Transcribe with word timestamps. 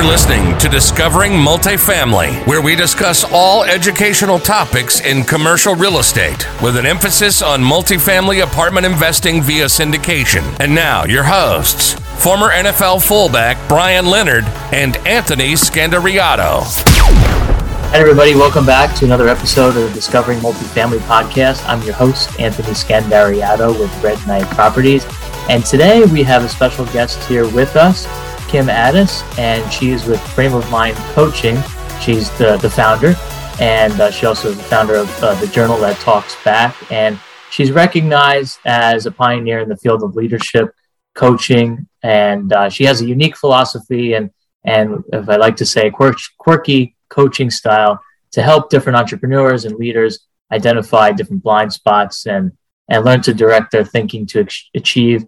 You're 0.00 0.08
listening 0.08 0.56
to 0.56 0.68
Discovering 0.70 1.32
Multifamily, 1.32 2.46
where 2.46 2.62
we 2.62 2.74
discuss 2.74 3.22
all 3.30 3.64
educational 3.64 4.38
topics 4.38 5.02
in 5.02 5.24
commercial 5.24 5.74
real 5.74 5.98
estate 5.98 6.48
with 6.62 6.78
an 6.78 6.86
emphasis 6.86 7.42
on 7.42 7.60
multifamily 7.60 8.42
apartment 8.42 8.86
investing 8.86 9.42
via 9.42 9.66
syndication. 9.66 10.58
And 10.58 10.74
now, 10.74 11.04
your 11.04 11.22
hosts, 11.22 11.92
former 12.16 12.48
NFL 12.48 13.06
fullback 13.06 13.58
Brian 13.68 14.06
Leonard 14.06 14.44
and 14.72 14.96
Anthony 15.06 15.52
Scandariato. 15.52 16.62
Hi, 17.90 17.98
everybody. 17.98 18.34
Welcome 18.34 18.64
back 18.64 18.96
to 19.00 19.04
another 19.04 19.28
episode 19.28 19.76
of 19.76 19.86
the 19.86 19.90
Discovering 19.92 20.38
Multifamily 20.38 21.00
podcast. 21.00 21.62
I'm 21.68 21.82
your 21.82 21.92
host, 21.92 22.40
Anthony 22.40 22.70
Scandariato 22.70 23.78
with 23.78 24.02
Red 24.02 24.26
Knight 24.26 24.46
Properties. 24.54 25.04
And 25.50 25.62
today 25.62 26.06
we 26.06 26.22
have 26.22 26.42
a 26.42 26.48
special 26.48 26.86
guest 26.86 27.22
here 27.28 27.44
with 27.52 27.76
us, 27.76 28.06
Kim 28.50 28.68
Ades, 28.68 29.22
and 29.38 29.72
she 29.72 29.90
is 29.90 30.06
with 30.06 30.20
Frame 30.20 30.54
of 30.54 30.68
Mind 30.70 30.96
Coaching. 31.14 31.56
She's 32.00 32.30
the, 32.36 32.56
the 32.56 32.68
founder, 32.68 33.14
and 33.60 33.92
uh, 34.00 34.10
she 34.10 34.26
also 34.26 34.48
is 34.48 34.56
the 34.56 34.64
founder 34.64 34.96
of 34.96 35.22
uh, 35.22 35.34
the 35.40 35.46
journal 35.46 35.76
that 35.78 35.96
talks 35.98 36.36
back. 36.44 36.74
And 36.90 37.16
she's 37.50 37.70
recognized 37.70 38.58
as 38.64 39.06
a 39.06 39.12
pioneer 39.12 39.60
in 39.60 39.68
the 39.68 39.76
field 39.76 40.02
of 40.02 40.16
leadership 40.16 40.74
coaching, 41.14 41.86
and 42.02 42.52
uh, 42.52 42.68
she 42.68 42.84
has 42.84 43.00
a 43.00 43.06
unique 43.06 43.36
philosophy 43.36 44.14
and 44.14 44.30
and 44.64 45.04
if 45.12 45.28
I 45.28 45.36
like 45.36 45.56
to 45.56 45.66
say, 45.66 45.90
quirk, 45.90 46.18
quirky 46.38 46.96
coaching 47.08 47.50
style 47.50 48.00
to 48.32 48.42
help 48.42 48.70
different 48.70 48.96
entrepreneurs 48.96 49.64
and 49.64 49.76
leaders 49.76 50.26
identify 50.52 51.12
different 51.12 51.42
blind 51.42 51.72
spots 51.72 52.26
and 52.26 52.52
and 52.88 53.04
learn 53.04 53.22
to 53.22 53.32
direct 53.32 53.70
their 53.70 53.84
thinking 53.84 54.26
to 54.26 54.40
ex- 54.40 54.68
achieve 54.74 55.24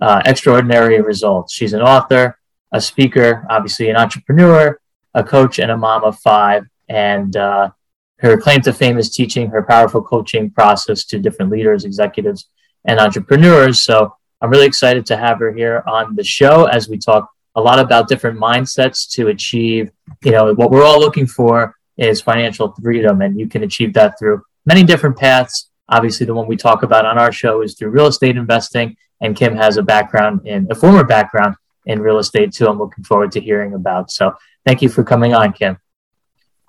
uh, 0.00 0.22
extraordinary 0.24 1.00
results. 1.02 1.52
She's 1.52 1.74
an 1.74 1.82
author, 1.82 2.38
a 2.72 2.80
speaker, 2.80 3.46
obviously 3.50 3.90
an 3.90 3.96
entrepreneur, 3.96 4.78
a 5.14 5.22
coach, 5.22 5.58
and 5.58 5.70
a 5.70 5.76
mom 5.76 6.04
of 6.04 6.18
five. 6.18 6.64
And 6.88 7.36
uh, 7.36 7.70
her 8.18 8.36
claim 8.38 8.60
to 8.62 8.72
fame 8.72 8.98
is 8.98 9.14
teaching 9.14 9.48
her 9.50 9.62
powerful 9.62 10.02
coaching 10.02 10.50
process 10.50 11.04
to 11.06 11.18
different 11.18 11.50
leaders, 11.50 11.84
executives, 11.84 12.48
and 12.84 12.98
entrepreneurs. 12.98 13.82
So 13.82 14.14
I'm 14.40 14.50
really 14.50 14.66
excited 14.66 15.06
to 15.06 15.16
have 15.16 15.38
her 15.38 15.52
here 15.52 15.82
on 15.86 16.16
the 16.16 16.24
show 16.24 16.64
as 16.64 16.88
we 16.88 16.98
talk 16.98 17.30
a 17.54 17.60
lot 17.60 17.78
about 17.78 18.08
different 18.08 18.38
mindsets 18.38 19.08
to 19.12 19.28
achieve, 19.28 19.90
you 20.24 20.32
know, 20.32 20.54
what 20.54 20.70
we're 20.70 20.84
all 20.84 20.98
looking 20.98 21.26
for 21.26 21.76
is 21.98 22.20
financial 22.20 22.72
freedom. 22.82 23.20
And 23.20 23.38
you 23.38 23.46
can 23.46 23.62
achieve 23.62 23.92
that 23.94 24.18
through 24.18 24.42
many 24.64 24.82
different 24.82 25.18
paths. 25.18 25.70
Obviously, 25.88 26.24
the 26.24 26.34
one 26.34 26.46
we 26.46 26.56
talk 26.56 26.82
about 26.82 27.04
on 27.04 27.18
our 27.18 27.30
show 27.30 27.62
is 27.62 27.74
through 27.74 27.90
real 27.90 28.06
estate 28.06 28.36
investing. 28.36 28.96
And 29.20 29.36
Kim 29.36 29.54
has 29.54 29.76
a 29.76 29.82
background 29.82 30.46
in 30.46 30.66
a 30.70 30.74
former 30.74 31.04
background 31.04 31.54
in 31.86 32.00
real 32.00 32.18
estate 32.18 32.52
too. 32.52 32.66
I'm 32.66 32.78
looking 32.78 33.04
forward 33.04 33.32
to 33.32 33.40
hearing 33.40 33.74
about. 33.74 34.10
So 34.10 34.34
thank 34.64 34.82
you 34.82 34.88
for 34.88 35.04
coming 35.04 35.34
on, 35.34 35.52
Kim. 35.52 35.78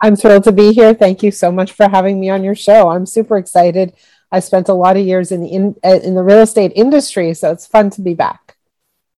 I'm 0.02 0.16
thrilled 0.16 0.44
to 0.45 0.52
be 0.52 0.73
here. 0.73 0.94
Thank 0.94 1.23
you 1.23 1.31
so 1.31 1.52
much 1.52 1.72
for 1.72 1.88
having 1.88 2.19
me 2.19 2.30
on 2.30 2.44
your 2.44 2.56
show. 2.56 2.89
I'm 2.89 3.06
super 3.06 3.38
excited. 3.38 3.94
I 4.31 4.39
spent 4.39 4.67
a 4.67 4.73
lot 4.73 4.97
of 4.97 5.06
years 5.06 5.31
in 5.31 5.41
the 5.41 5.47
in, 5.47 5.75
uh, 5.84 6.00
in 6.03 6.16
the 6.16 6.23
real 6.23 6.39
estate 6.39 6.73
industry, 6.75 7.34
so 7.36 7.52
it's 7.52 7.67
fun 7.67 7.89
to 7.91 8.02
be 8.02 8.14
back. 8.14 8.58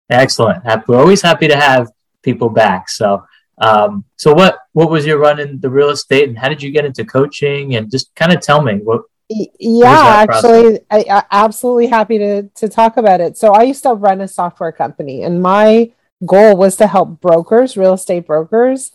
Excellent. 0.10 0.64
We're 0.88 1.00
always 1.00 1.22
happy 1.22 1.48
to 1.48 1.56
have 1.56 1.90
people 2.22 2.50
back. 2.50 2.90
So, 2.90 3.26
um, 3.58 4.04
so 4.18 4.34
what 4.34 4.60
what 4.73 4.92
was 4.92 5.06
your 5.06 5.18
run 5.18 5.40
in 5.40 5.60
the 5.60 5.70
real 5.70 5.90
estate, 5.90 6.28
and 6.28 6.38
how 6.38 6.50
did 6.50 6.62
you 6.62 6.70
get 6.70 6.86
into 6.86 7.06
coaching? 7.06 7.76
And 7.76 7.90
just 7.90 8.14
kind 8.16 8.34
of 8.34 8.42
tell 8.42 8.62
me 8.62 8.76
what 8.76 9.04
yeah 9.30 10.26
actually 10.28 10.80
I, 10.92 11.06
I 11.09 11.23
absolutely 11.31 11.88
happy 11.88 12.18
to 12.20 12.44
to 12.44 12.70
talk 12.70 12.98
about 12.98 13.22
it. 13.22 13.38
So 13.38 13.54
i 13.54 13.64
used 13.64 13.84
to 13.84 13.94
run 13.94 14.22
a 14.22 14.28
software 14.28 14.72
company 14.72 15.23
and 15.23 15.42
my 15.42 15.92
goal 16.26 16.56
was 16.58 16.76
to 16.78 16.88
help 16.88 17.22
brokers 17.22 17.76
real 17.76 17.94
estate 17.94 18.28
brokers 18.28 18.92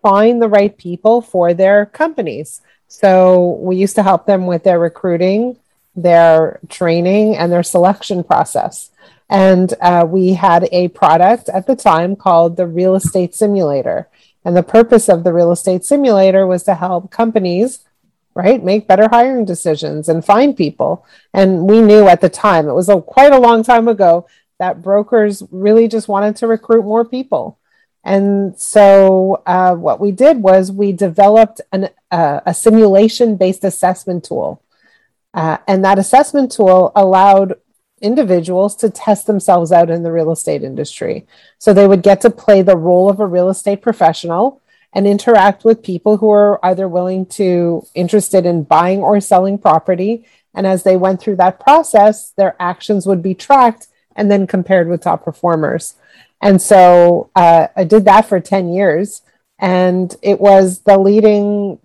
find 0.00 0.40
the 0.40 0.48
right 0.48 0.76
people 0.76 1.20
for 1.20 1.54
their 1.54 1.86
companies. 1.86 2.60
So 2.88 3.58
we 3.60 3.76
used 3.76 3.94
to 3.94 4.02
help 4.02 4.26
them 4.26 4.46
with 4.46 4.64
their 4.64 4.78
recruiting 4.78 5.56
their 5.94 6.60
training 6.68 7.36
and 7.36 7.52
their 7.52 7.62
selection 7.62 8.24
process. 8.24 8.90
And 9.28 9.72
uh, 9.80 10.06
we 10.08 10.34
had 10.34 10.68
a 10.72 10.88
product 10.88 11.48
at 11.48 11.66
the 11.66 11.76
time 11.76 12.16
called 12.16 12.56
the 12.56 12.66
real 12.66 12.94
estate 12.94 13.34
simulator. 13.34 14.08
And 14.44 14.56
the 14.56 14.62
purpose 14.62 15.08
of 15.08 15.24
the 15.24 15.32
real 15.32 15.52
estate 15.52 15.84
simulator 15.84 16.46
was 16.46 16.64
to 16.64 16.74
help 16.74 17.10
companies 17.10 17.80
right? 18.34 18.62
Make 18.62 18.86
better 18.86 19.08
hiring 19.08 19.44
decisions 19.44 20.08
and 20.08 20.24
find 20.24 20.56
people. 20.56 21.06
And 21.34 21.68
we 21.68 21.80
knew 21.80 22.08
at 22.08 22.20
the 22.20 22.28
time, 22.28 22.68
it 22.68 22.74
was 22.74 22.88
a, 22.88 23.00
quite 23.00 23.32
a 23.32 23.38
long 23.38 23.62
time 23.62 23.88
ago, 23.88 24.26
that 24.58 24.82
brokers 24.82 25.42
really 25.50 25.88
just 25.88 26.08
wanted 26.08 26.36
to 26.36 26.46
recruit 26.46 26.84
more 26.84 27.04
people. 27.04 27.58
And 28.04 28.58
so 28.58 29.42
uh, 29.46 29.74
what 29.74 30.00
we 30.00 30.10
did 30.10 30.38
was 30.38 30.72
we 30.72 30.92
developed 30.92 31.60
an, 31.72 31.88
uh, 32.10 32.40
a 32.46 32.54
simulation 32.54 33.36
based 33.36 33.64
assessment 33.64 34.24
tool. 34.24 34.62
Uh, 35.34 35.58
and 35.66 35.84
that 35.84 35.98
assessment 35.98 36.52
tool 36.52 36.92
allowed 36.94 37.54
individuals 38.00 38.74
to 38.76 38.90
test 38.90 39.26
themselves 39.26 39.72
out 39.72 39.88
in 39.88 40.02
the 40.02 40.12
real 40.12 40.32
estate 40.32 40.62
industry. 40.62 41.26
So 41.58 41.72
they 41.72 41.86
would 41.86 42.02
get 42.02 42.20
to 42.22 42.30
play 42.30 42.62
the 42.62 42.76
role 42.76 43.08
of 43.08 43.20
a 43.20 43.26
real 43.26 43.48
estate 43.48 43.80
professional 43.80 44.60
and 44.94 45.06
interact 45.06 45.64
with 45.64 45.82
people 45.82 46.18
who 46.18 46.30
are 46.30 46.64
either 46.64 46.88
willing 46.88 47.24
to 47.26 47.86
interested 47.94 48.44
in 48.44 48.62
buying 48.62 49.00
or 49.00 49.20
selling 49.20 49.58
property. 49.58 50.26
And 50.54 50.66
as 50.66 50.82
they 50.82 50.96
went 50.96 51.20
through 51.20 51.36
that 51.36 51.60
process 51.60 52.30
their 52.30 52.56
actions 52.60 53.06
would 53.06 53.22
be 53.22 53.34
tracked 53.34 53.88
and 54.14 54.30
then 54.30 54.46
compared 54.46 54.88
with 54.88 55.00
top 55.00 55.24
performers. 55.24 55.94
And 56.40 56.60
so 56.60 57.30
uh, 57.34 57.68
i 57.76 57.84
did 57.84 58.04
that 58.04 58.26
for 58.26 58.40
10 58.40 58.72
years 58.72 59.22
and 59.58 60.14
it 60.22 60.40
was 60.40 60.80
the 60.80 60.98
leading 60.98 61.78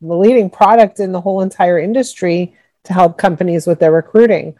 the 0.00 0.14
leading 0.14 0.50
product 0.50 1.00
in 1.00 1.12
the 1.12 1.20
whole 1.22 1.40
entire 1.40 1.78
industry 1.78 2.54
to 2.84 2.92
help 2.92 3.16
companies 3.16 3.66
with 3.66 3.78
their 3.78 3.92
recruiting. 3.92 4.54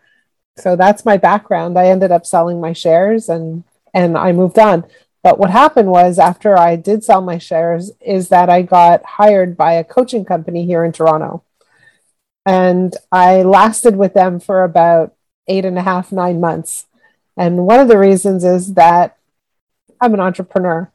So 0.57 0.75
that's 0.75 1.05
my 1.05 1.19
background. 1.19 1.79
I 1.79 1.89
ended 1.89 2.11
up 2.11 2.25
selling 2.25 2.61
my 2.61 2.73
shares 2.73 3.29
and 3.29 3.65
and 3.95 4.19
i 4.19 4.33
moved 4.33 4.59
on 4.59 4.85
but 5.25 5.39
what 5.39 5.49
happened 5.49 5.89
was 5.91 6.19
after 6.19 6.57
I 6.57 6.77
did 6.77 7.03
sell 7.03 7.23
my 7.23 7.39
shares 7.39 7.91
is 8.03 8.29
that 8.29 8.51
I 8.51 8.61
got 8.61 9.03
hired 9.05 9.57
by 9.57 9.73
a 9.73 9.83
coaching 9.83 10.23
company 10.23 10.67
here 10.67 10.85
in 10.85 10.93
Toronto. 10.93 11.43
And 12.45 12.95
I 13.11 13.43
lasted 13.43 13.97
with 13.97 14.13
them 14.13 14.39
for 14.39 14.63
about 14.63 15.15
eight 15.49 15.65
and 15.65 15.79
a 15.79 15.83
half, 15.83 16.13
nine 16.13 16.41
months. 16.41 16.87
And 17.39 17.67
one 17.67 17.81
of 17.81 17.89
the 17.89 17.97
reasons 17.97 18.45
is 18.45 18.75
that 18.75 19.17
I'm 19.99 20.13
an 20.13 20.21
entrepreneur. 20.21 20.93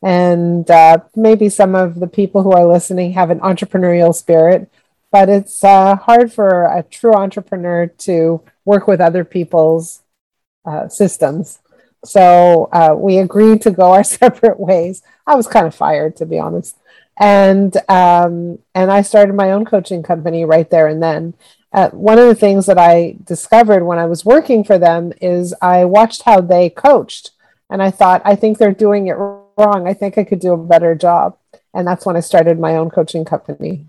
And 0.00 0.70
uh, 0.70 0.98
maybe 1.16 1.48
some 1.48 1.74
of 1.74 1.98
the 1.98 2.06
people 2.06 2.44
who 2.44 2.52
are 2.52 2.66
listening 2.66 3.14
have 3.14 3.30
an 3.30 3.40
entrepreneurial 3.40 4.14
spirit, 4.14 4.70
but 5.10 5.28
it's 5.28 5.64
uh, 5.64 5.96
hard 5.96 6.32
for 6.32 6.66
a 6.66 6.84
true 6.84 7.14
entrepreneur 7.14 7.88
to 7.88 8.40
work 8.64 8.86
with 8.86 9.00
other 9.00 9.24
people's 9.24 10.02
uh, 10.64 10.88
systems. 10.88 11.58
So 12.04 12.68
uh, 12.72 12.94
we 12.96 13.18
agreed 13.18 13.62
to 13.62 13.70
go 13.70 13.92
our 13.92 14.04
separate 14.20 14.60
ways. 14.60 15.02
I 15.26 15.34
was 15.34 15.46
kind 15.46 15.66
of 15.66 15.74
fired, 15.74 16.16
to 16.16 16.26
be 16.26 16.38
honest, 16.38 16.76
and 17.18 17.76
um, 17.88 18.58
and 18.74 18.90
I 18.90 19.02
started 19.02 19.34
my 19.34 19.52
own 19.52 19.64
coaching 19.64 20.02
company 20.02 20.44
right 20.44 20.68
there 20.70 20.86
and 20.86 21.02
then. 21.02 21.34
Uh, 21.72 21.90
one 21.90 22.20
of 22.20 22.28
the 22.28 22.36
things 22.36 22.66
that 22.66 22.78
I 22.78 23.16
discovered 23.24 23.82
when 23.82 23.98
I 23.98 24.06
was 24.06 24.24
working 24.24 24.62
for 24.62 24.78
them 24.78 25.12
is 25.20 25.52
I 25.60 25.84
watched 25.84 26.22
how 26.22 26.40
they 26.40 26.70
coached, 26.70 27.32
and 27.68 27.82
I 27.82 27.90
thought, 27.90 28.22
I 28.24 28.36
think 28.36 28.58
they're 28.58 28.70
doing 28.70 29.08
it 29.08 29.14
wrong. 29.14 29.88
I 29.88 29.92
think 29.92 30.16
I 30.16 30.22
could 30.22 30.38
do 30.38 30.52
a 30.52 30.56
better 30.56 30.94
job, 30.94 31.36
and 31.74 31.84
that's 31.84 32.06
when 32.06 32.16
I 32.16 32.20
started 32.20 32.60
my 32.60 32.76
own 32.76 32.90
coaching 32.90 33.24
company. 33.24 33.86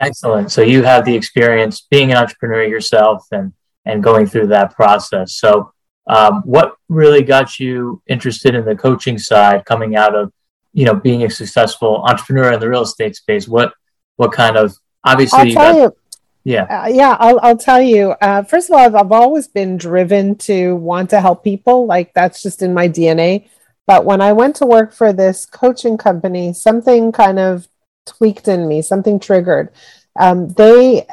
Excellent. 0.00 0.50
So 0.50 0.62
you 0.62 0.82
have 0.82 1.04
the 1.04 1.14
experience 1.14 1.86
being 1.88 2.10
an 2.10 2.16
entrepreneur 2.16 2.64
yourself 2.64 3.26
and 3.30 3.52
and 3.84 4.02
going 4.02 4.26
through 4.26 4.48
that 4.48 4.74
process. 4.74 5.34
So 5.34 5.72
um, 6.10 6.42
what 6.42 6.74
really 6.88 7.22
got 7.22 7.60
you 7.60 8.02
interested 8.08 8.56
in 8.56 8.64
the 8.64 8.74
coaching 8.74 9.16
side 9.16 9.64
coming 9.64 9.94
out 9.94 10.14
of, 10.14 10.32
you 10.72 10.84
know, 10.84 10.94
being 10.94 11.22
a 11.22 11.30
successful 11.30 12.02
entrepreneur 12.04 12.52
in 12.52 12.58
the 12.58 12.68
real 12.68 12.82
estate 12.82 13.14
space? 13.14 13.46
What, 13.46 13.72
what 14.16 14.32
kind 14.32 14.56
of, 14.56 14.74
obviously, 15.04 15.56
I'll 15.56 15.72
tell 15.72 15.76
you, 15.76 15.96
yeah. 16.42 16.64
Uh, 16.64 16.88
yeah, 16.88 17.16
I'll, 17.20 17.38
I'll 17.42 17.56
tell 17.56 17.80
you. 17.80 18.10
Uh, 18.20 18.42
first 18.42 18.68
of 18.68 18.74
all, 18.74 18.84
I've, 18.84 18.94
I've 18.96 19.12
always 19.12 19.46
been 19.46 19.76
driven 19.76 20.34
to 20.38 20.74
want 20.74 21.10
to 21.10 21.20
help 21.20 21.44
people. 21.44 21.86
Like 21.86 22.12
that's 22.12 22.42
just 22.42 22.60
in 22.60 22.74
my 22.74 22.88
DNA. 22.88 23.48
But 23.86 24.04
when 24.04 24.20
I 24.20 24.32
went 24.32 24.56
to 24.56 24.66
work 24.66 24.92
for 24.92 25.12
this 25.12 25.46
coaching 25.46 25.96
company, 25.96 26.52
something 26.52 27.12
kind 27.12 27.38
of 27.38 27.68
tweaked 28.06 28.48
in 28.48 28.66
me, 28.66 28.82
something 28.82 29.20
triggered 29.20 29.70
um, 30.20 30.48
they, 30.50 31.06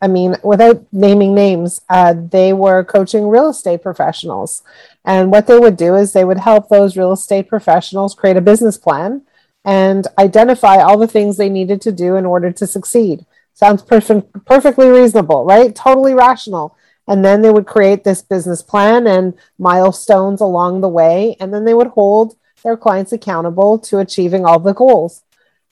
I 0.00 0.08
mean, 0.08 0.34
without 0.42 0.82
naming 0.90 1.34
names, 1.34 1.82
uh, 1.90 2.14
they 2.16 2.54
were 2.54 2.84
coaching 2.84 3.28
real 3.28 3.50
estate 3.50 3.82
professionals. 3.82 4.62
And 5.04 5.30
what 5.30 5.46
they 5.46 5.58
would 5.58 5.76
do 5.76 5.94
is 5.94 6.12
they 6.12 6.24
would 6.24 6.38
help 6.38 6.70
those 6.70 6.96
real 6.96 7.12
estate 7.12 7.48
professionals 7.50 8.14
create 8.14 8.38
a 8.38 8.40
business 8.40 8.78
plan 8.78 9.22
and 9.62 10.06
identify 10.18 10.76
all 10.76 10.96
the 10.96 11.06
things 11.06 11.36
they 11.36 11.50
needed 11.50 11.82
to 11.82 11.92
do 11.92 12.16
in 12.16 12.24
order 12.24 12.50
to 12.50 12.66
succeed. 12.66 13.26
Sounds 13.52 13.82
perfect, 13.82 14.32
perfectly 14.46 14.88
reasonable, 14.88 15.44
right? 15.44 15.74
Totally 15.74 16.14
rational. 16.14 16.74
And 17.06 17.22
then 17.22 17.42
they 17.42 17.50
would 17.50 17.66
create 17.66 18.04
this 18.04 18.22
business 18.22 18.62
plan 18.62 19.06
and 19.06 19.34
milestones 19.58 20.40
along 20.40 20.80
the 20.80 20.88
way. 20.88 21.36
And 21.40 21.52
then 21.52 21.66
they 21.66 21.74
would 21.74 21.88
hold 21.88 22.36
their 22.64 22.78
clients 22.78 23.12
accountable 23.12 23.78
to 23.80 23.98
achieving 23.98 24.46
all 24.46 24.58
the 24.58 24.72
goals. 24.72 25.22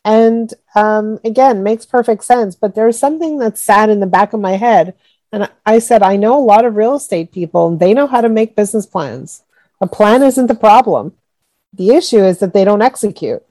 And 0.04 0.52
um, 0.74 1.18
again, 1.24 1.62
makes 1.62 1.86
perfect 1.86 2.24
sense. 2.24 2.54
But 2.54 2.74
there's 2.74 2.98
something 2.98 3.38
that's 3.38 3.62
sat 3.62 3.88
in 3.88 4.00
the 4.00 4.06
back 4.06 4.32
of 4.32 4.40
my 4.40 4.52
head. 4.52 4.94
And 5.32 5.50
I 5.66 5.78
said, 5.78 6.02
I 6.02 6.16
know 6.16 6.38
a 6.38 6.44
lot 6.44 6.64
of 6.64 6.76
real 6.76 6.94
estate 6.94 7.32
people, 7.32 7.66
and 7.66 7.80
they 7.80 7.92
know 7.94 8.06
how 8.06 8.20
to 8.20 8.28
make 8.28 8.54
business 8.54 8.86
plans. 8.86 9.42
A 9.80 9.86
plan 9.86 10.22
isn't 10.22 10.46
the 10.46 10.54
problem. 10.54 11.14
The 11.72 11.90
issue 11.90 12.22
is 12.22 12.38
that 12.38 12.52
they 12.52 12.64
don't 12.64 12.82
execute. 12.82 13.42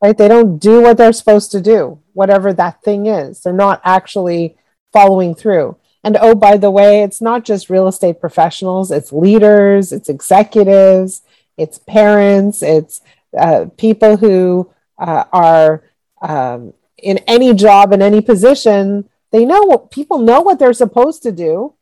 Right? 0.00 0.16
They 0.16 0.28
don't 0.28 0.58
do 0.58 0.82
what 0.82 0.98
they're 0.98 1.12
supposed 1.12 1.50
to 1.52 1.60
do, 1.60 2.00
whatever 2.12 2.52
that 2.52 2.82
thing 2.82 3.06
is. 3.06 3.40
They're 3.40 3.52
not 3.52 3.80
actually 3.84 4.56
following 4.92 5.34
through. 5.34 5.76
And 6.04 6.18
oh, 6.20 6.34
by 6.34 6.58
the 6.58 6.70
way, 6.70 7.02
it's 7.02 7.22
not 7.22 7.44
just 7.44 7.70
real 7.70 7.88
estate 7.88 8.20
professionals, 8.20 8.90
it's 8.90 9.12
leaders, 9.12 9.90
it's 9.90 10.10
executives, 10.10 11.22
it's 11.56 11.78
parents, 11.78 12.62
it's 12.62 13.00
uh, 13.36 13.66
people 13.78 14.18
who 14.18 14.70
uh, 14.98 15.24
are 15.32 15.82
um, 16.22 16.72
in 16.98 17.18
any 17.26 17.54
job, 17.54 17.92
in 17.92 18.02
any 18.02 18.20
position. 18.20 19.08
They 19.30 19.44
know 19.44 19.62
what 19.62 19.90
people 19.90 20.18
know 20.18 20.40
what 20.40 20.58
they're 20.58 20.72
supposed 20.72 21.22
to 21.24 21.32
do, 21.32 21.74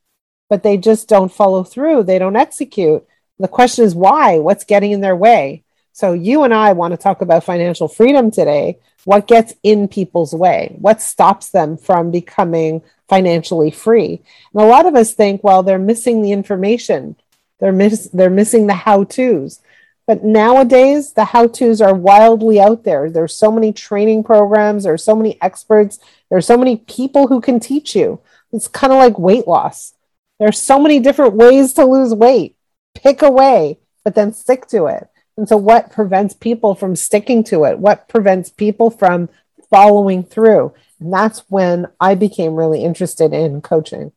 but 0.48 0.62
they 0.62 0.76
just 0.76 1.08
don't 1.08 1.32
follow 1.32 1.64
through. 1.64 2.04
They 2.04 2.18
don't 2.18 2.36
execute. 2.36 3.06
The 3.38 3.48
question 3.48 3.84
is 3.84 3.94
why? 3.94 4.38
What's 4.38 4.64
getting 4.64 4.92
in 4.92 5.00
their 5.00 5.16
way? 5.16 5.64
So, 5.92 6.14
you 6.14 6.42
and 6.44 6.54
I 6.54 6.72
want 6.72 6.92
to 6.92 6.96
talk 6.96 7.20
about 7.20 7.44
financial 7.44 7.88
freedom 7.88 8.30
today. 8.30 8.78
What 9.04 9.26
gets 9.26 9.52
in 9.62 9.88
people's 9.88 10.34
way? 10.34 10.74
What 10.78 11.02
stops 11.02 11.50
them 11.50 11.76
from 11.76 12.10
becoming 12.10 12.82
financially 13.08 13.70
free? 13.70 14.22
And 14.54 14.62
a 14.62 14.66
lot 14.66 14.86
of 14.86 14.94
us 14.94 15.12
think, 15.12 15.44
well, 15.44 15.62
they're 15.62 15.78
missing 15.78 16.22
the 16.22 16.32
information, 16.32 17.16
they're, 17.58 17.72
miss- 17.72 18.08
they're 18.12 18.30
missing 18.30 18.66
the 18.66 18.74
how 18.74 19.04
to's. 19.04 19.60
But 20.06 20.24
nowadays, 20.24 21.12
the 21.12 21.26
how 21.26 21.46
to's 21.46 21.80
are 21.80 21.94
wildly 21.94 22.60
out 22.60 22.84
there. 22.84 23.08
There's 23.08 23.34
so 23.34 23.52
many 23.52 23.72
training 23.72 24.24
programs, 24.24 24.84
there's 24.84 25.04
so 25.04 25.14
many 25.14 25.40
experts, 25.40 26.00
there's 26.28 26.46
so 26.46 26.56
many 26.56 26.76
people 26.76 27.28
who 27.28 27.40
can 27.40 27.60
teach 27.60 27.94
you. 27.94 28.20
It's 28.52 28.68
kind 28.68 28.92
of 28.92 28.98
like 28.98 29.18
weight 29.18 29.46
loss. 29.46 29.94
There's 30.38 30.60
so 30.60 30.78
many 30.80 30.98
different 30.98 31.34
ways 31.34 31.72
to 31.74 31.84
lose 31.84 32.12
weight. 32.12 32.56
Pick 32.94 33.22
a 33.22 33.30
way, 33.30 33.78
but 34.04 34.14
then 34.14 34.32
stick 34.32 34.66
to 34.68 34.86
it. 34.86 35.08
And 35.36 35.48
so, 35.48 35.56
what 35.56 35.92
prevents 35.92 36.34
people 36.34 36.74
from 36.74 36.96
sticking 36.96 37.42
to 37.44 37.64
it? 37.64 37.78
What 37.78 38.08
prevents 38.08 38.50
people 38.50 38.90
from 38.90 39.28
following 39.70 40.24
through? 40.24 40.74
And 41.00 41.12
that's 41.12 41.40
when 41.48 41.86
I 42.00 42.14
became 42.14 42.54
really 42.54 42.84
interested 42.84 43.32
in 43.32 43.62
coaching. 43.62 44.12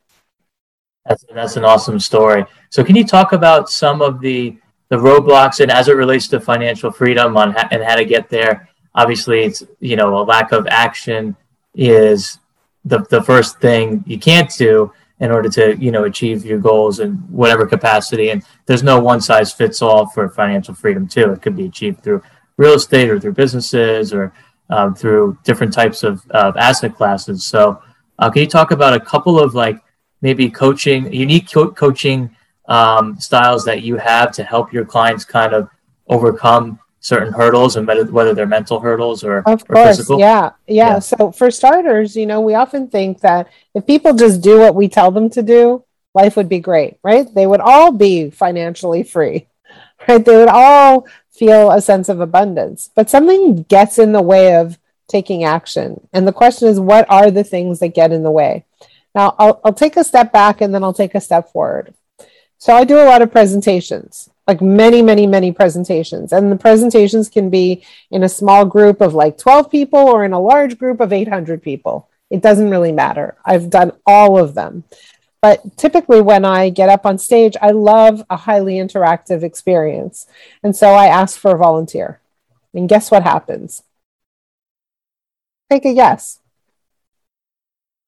That's, 1.06 1.24
that's 1.34 1.56
an 1.56 1.64
awesome 1.64 2.00
story. 2.00 2.46
So, 2.70 2.84
can 2.84 2.96
you 2.96 3.06
talk 3.06 3.32
about 3.32 3.70
some 3.70 4.02
of 4.02 4.20
the 4.20 4.58
the 4.90 4.96
roadblocks 4.96 5.60
and 5.60 5.72
as 5.72 5.88
it 5.88 5.94
relates 5.94 6.28
to 6.30 6.40
financial 6.40 6.92
freedom 6.92 7.38
on 7.38 7.56
and 7.72 7.84
how 7.84 7.96
to 7.96 8.06
get 8.06 8.30
there? 8.30 8.70
Obviously, 8.94 9.44
it's 9.44 9.64
you 9.80 9.96
know 9.96 10.18
a 10.18 10.24
lack 10.24 10.52
of 10.52 10.68
action 10.68 11.36
is 11.74 12.40
the 12.86 13.00
the 13.10 13.22
first 13.22 13.60
thing 13.60 14.04
you 14.06 14.18
can't 14.18 14.50
do 14.58 14.92
in 15.20 15.32
order 15.32 15.50
to 15.50 15.76
you 15.78 15.92
know 15.92 16.04
achieve 16.04 16.46
your 16.46 16.60
goals 16.60 17.00
in 17.00 17.14
whatever 17.30 17.66
capacity 17.66 18.30
and 18.30 18.44
there's 18.66 18.84
no 18.84 19.00
one 19.00 19.22
size 19.22 19.52
fits 19.52 19.82
all 19.82 20.08
for 20.08 20.30
financial 20.30 20.74
freedom 20.74 21.08
too 21.08 21.32
it 21.32 21.42
could 21.42 21.56
be 21.56 21.66
achieved 21.66 22.04
through 22.04 22.22
real 22.58 22.74
estate 22.74 23.10
or 23.10 23.20
through 23.20 23.34
businesses 23.34 24.14
or 24.14 24.34
um, 24.70 24.96
through 24.96 25.38
different 25.44 25.72
types 25.72 26.04
of, 26.04 26.24
of 26.32 26.58
asset 26.58 26.96
classes 26.96 27.46
so 27.46 27.82
uh, 28.20 28.30
can 28.30 28.42
you 28.42 28.48
talk 28.48 28.72
about 28.72 28.94
a 28.94 29.00
couple 29.00 29.40
of 29.40 29.56
like 29.56 29.82
maybe 30.22 30.50
coaching 30.50 31.12
unique 31.14 31.52
co- 31.52 31.72
coaching 31.72 32.36
um, 32.68 33.20
styles 33.20 33.64
that 33.66 33.84
you 33.84 33.98
have 33.98 34.32
to 34.34 34.44
help 34.44 34.74
your 34.74 34.86
clients 34.86 35.26
kind 35.26 35.54
of 35.54 35.70
overcome 36.08 36.80
certain 37.00 37.32
hurdles 37.32 37.76
and 37.76 37.86
whether 37.88 38.34
they're 38.34 38.48
mental 38.48 38.80
hurdles 38.80 39.24
or, 39.24 39.40
of 39.46 39.64
or 39.70 39.76
course 39.76 39.98
physical? 39.98 40.20
Yeah, 40.20 40.52
yeah. 40.68 40.94
Yeah. 40.94 41.00
So 41.00 41.32
for 41.32 41.52
starters 41.52 42.16
you 42.16 42.26
know 42.26 42.42
we 42.42 42.56
often 42.56 42.88
think 42.88 43.22
that 43.22 43.48
if 43.76 43.86
people 43.86 44.14
just 44.14 44.42
do 44.42 44.60
what 44.60 44.76
we 44.76 44.88
tell 44.88 45.12
them 45.12 45.30
to 45.32 45.44
do 45.44 45.84
life 46.16 46.36
would 46.36 46.50
be 46.50 46.60
great 46.60 46.98
right? 47.04 47.32
They 47.34 47.46
would 47.46 47.62
all 47.62 47.92
be 47.92 48.32
financially 48.32 49.04
free 49.04 49.48
right? 50.08 50.24
They 50.26 50.36
would 50.36 50.50
all 50.50 51.08
feel 51.30 51.70
a 51.72 51.82
sense 51.82 52.10
of 52.10 52.22
abundance. 52.22 52.90
But 52.96 53.10
something 53.10 53.64
gets 53.64 54.00
in 54.00 54.14
the 54.14 54.22
way 54.22 54.56
of 54.56 54.80
taking 55.08 55.44
action. 55.44 56.08
And 56.14 56.28
the 56.28 56.34
question 56.34 56.68
is 56.70 56.80
what 56.80 57.06
are 57.10 57.30
the 57.30 57.44
things 57.44 57.80
that 57.80 57.90
get 57.90 58.12
in 58.14 58.24
the 58.24 58.32
way? 58.32 58.66
Now 59.14 59.36
I'll, 59.38 59.62
I'll 59.64 59.74
take 59.74 59.96
a 59.96 60.04
step 60.04 60.32
back 60.34 60.60
and 60.60 60.74
then 60.74 60.84
i'll 60.84 60.94
take 60.94 61.14
a 61.14 61.22
step 61.22 61.52
forward 61.52 61.94
so 62.66 62.70
i 62.76 62.84
do 62.84 62.98
a 62.98 63.10
lot 63.12 63.22
of 63.22 63.32
presentations 63.32 64.30
like 64.48 64.62
many, 64.62 65.02
many, 65.02 65.26
many 65.26 65.52
presentations. 65.52 66.32
And 66.32 66.52
the 66.52 66.56
presentations 66.56 67.30
can 67.30 67.50
be 67.50 67.84
in 68.12 68.24
a 68.24 68.30
small 68.30 68.66
group 68.66 69.02
of 69.02 69.14
like 69.14 69.38
12 69.38 69.72
people 69.72 70.00
or 70.00 70.24
in 70.24 70.34
a 70.34 70.40
large 70.40 70.78
group 70.78 71.00
of 71.00 71.12
800 71.12 71.64
people. 71.64 72.10
It 72.30 72.42
doesn't 72.42 72.70
really 72.70 72.92
matter. 72.92 73.36
I've 73.44 73.70
done 73.70 73.94
all 74.06 74.38
of 74.38 74.54
them. 74.54 74.84
But 75.42 75.78
typically, 75.78 76.22
when 76.22 76.44
I 76.44 76.70
get 76.70 76.90
up 76.90 77.06
on 77.06 77.18
stage, 77.20 77.56
I 77.62 77.70
love 77.70 78.24
a 78.30 78.38
highly 78.38 78.76
interactive 78.76 79.44
experience. 79.44 80.28
And 80.64 80.76
so 80.76 80.94
I 80.94 81.06
ask 81.06 81.40
for 81.40 81.52
a 81.52 81.58
volunteer. 81.58 82.20
And 82.74 82.90
guess 82.90 83.12
what 83.12 83.24
happens? 83.24 83.84
Take 85.70 85.86
a 85.86 85.94
guess. 85.94 86.40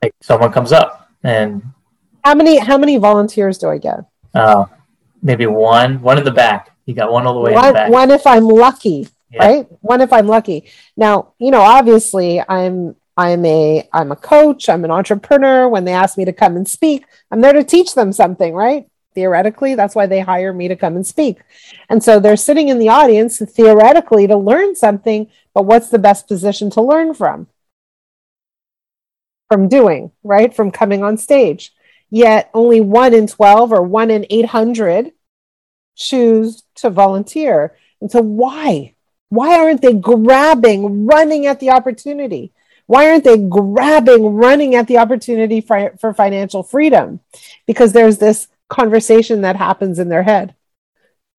Like 0.01 0.15
someone 0.21 0.51
comes 0.51 0.71
up 0.71 1.09
and 1.24 1.63
how 2.24 2.36
many 2.36 2.59
how 2.59 2.77
many 2.77 2.98
volunteers 2.98 3.57
do 3.57 3.69
I 3.69 3.77
get? 3.77 4.01
Oh, 4.39 4.69
maybe 5.22 5.45
one, 5.45 6.01
one 6.01 6.18
in 6.18 6.24
the 6.24 6.31
back. 6.31 6.75
You 6.86 6.94
got 6.94 7.12
one 7.12 7.28
all 7.28 7.34
the 7.34 7.39
way 7.42 7.54
one, 7.54 7.66
in 7.66 7.69
the 7.69 7.74
back. 7.74 7.92
One 7.92 8.12
if 8.12 8.25
I'm 8.25 8.48
lucky, 8.48 9.07
yeah. 9.31 9.45
right? 9.45 9.68
One 9.81 10.01
if 10.01 10.13
I'm 10.13 10.28
lucky. 10.28 10.69
Now, 10.95 11.34
you 11.39 11.51
know, 11.51 11.62
obviously, 11.62 12.42
I'm 12.48 12.95
I'm 13.18 13.44
a 13.45 13.88
I'm 13.92 14.12
a 14.12 14.16
coach. 14.16 14.69
I'm 14.69 14.86
an 14.86 14.92
entrepreneur. 14.92 15.68
When 15.68 15.86
they 15.86 15.94
ask 15.94 16.18
me 16.18 16.25
to 16.25 16.34
come 16.34 16.56
and 16.56 16.68
speak, 16.68 17.06
I'm 17.31 17.42
there 17.42 17.54
to 17.54 17.63
teach 17.63 17.95
them 17.95 18.13
something, 18.13 18.54
right? 18.54 18.88
Theoretically, 19.16 19.74
that's 19.74 19.95
why 19.95 20.06
they 20.06 20.19
hire 20.19 20.54
me 20.54 20.68
to 20.68 20.75
come 20.75 20.95
and 20.95 21.06
speak. 21.06 21.40
And 21.90 22.04
so 22.04 22.19
they're 22.19 22.38
sitting 22.38 22.69
in 22.69 22.78
the 22.78 22.90
audience 22.90 23.40
theoretically 23.40 24.28
to 24.28 24.38
learn 24.38 24.75
something. 24.75 25.30
But 25.56 25.66
what's 25.66 25.90
the 25.90 25.98
best 25.98 26.28
position 26.28 26.69
to 26.72 26.81
learn 26.81 27.16
from? 27.16 27.48
From 29.50 29.68
doing, 29.68 30.12
right? 30.24 30.54
From 30.56 30.69
coming 30.69 31.04
on 31.04 31.18
stage. 31.18 31.74
Yet 32.09 32.50
only 32.54 32.81
one 32.81 33.13
in 33.13 33.27
12 33.27 33.74
or 33.74 33.81
one 33.81 34.09
in 34.09 34.25
800 34.30 35.12
choose 35.95 36.63
to 36.75 36.89
volunteer. 36.89 37.75
And 38.01 38.12
so, 38.12 38.21
why? 38.21 38.95
Why 39.30 39.59
aren't 39.59 39.81
they 39.81 39.94
grabbing, 39.94 41.06
running 41.06 41.47
at 41.47 41.59
the 41.59 41.71
opportunity? 41.71 42.54
Why 42.85 43.09
aren't 43.09 43.26
they 43.26 43.37
grabbing, 43.37 44.35
running 44.35 44.76
at 44.76 44.87
the 44.87 44.99
opportunity 44.99 45.59
for, 45.59 45.94
for 45.99 46.14
financial 46.14 46.64
freedom? 46.64 47.19
Because 47.66 47.92
there's 47.92 48.18
this 48.18 48.47
conversation 48.69 49.42
that 49.42 49.57
happens 49.57 49.99
in 49.99 50.07
their 50.07 50.23
head. 50.23 50.56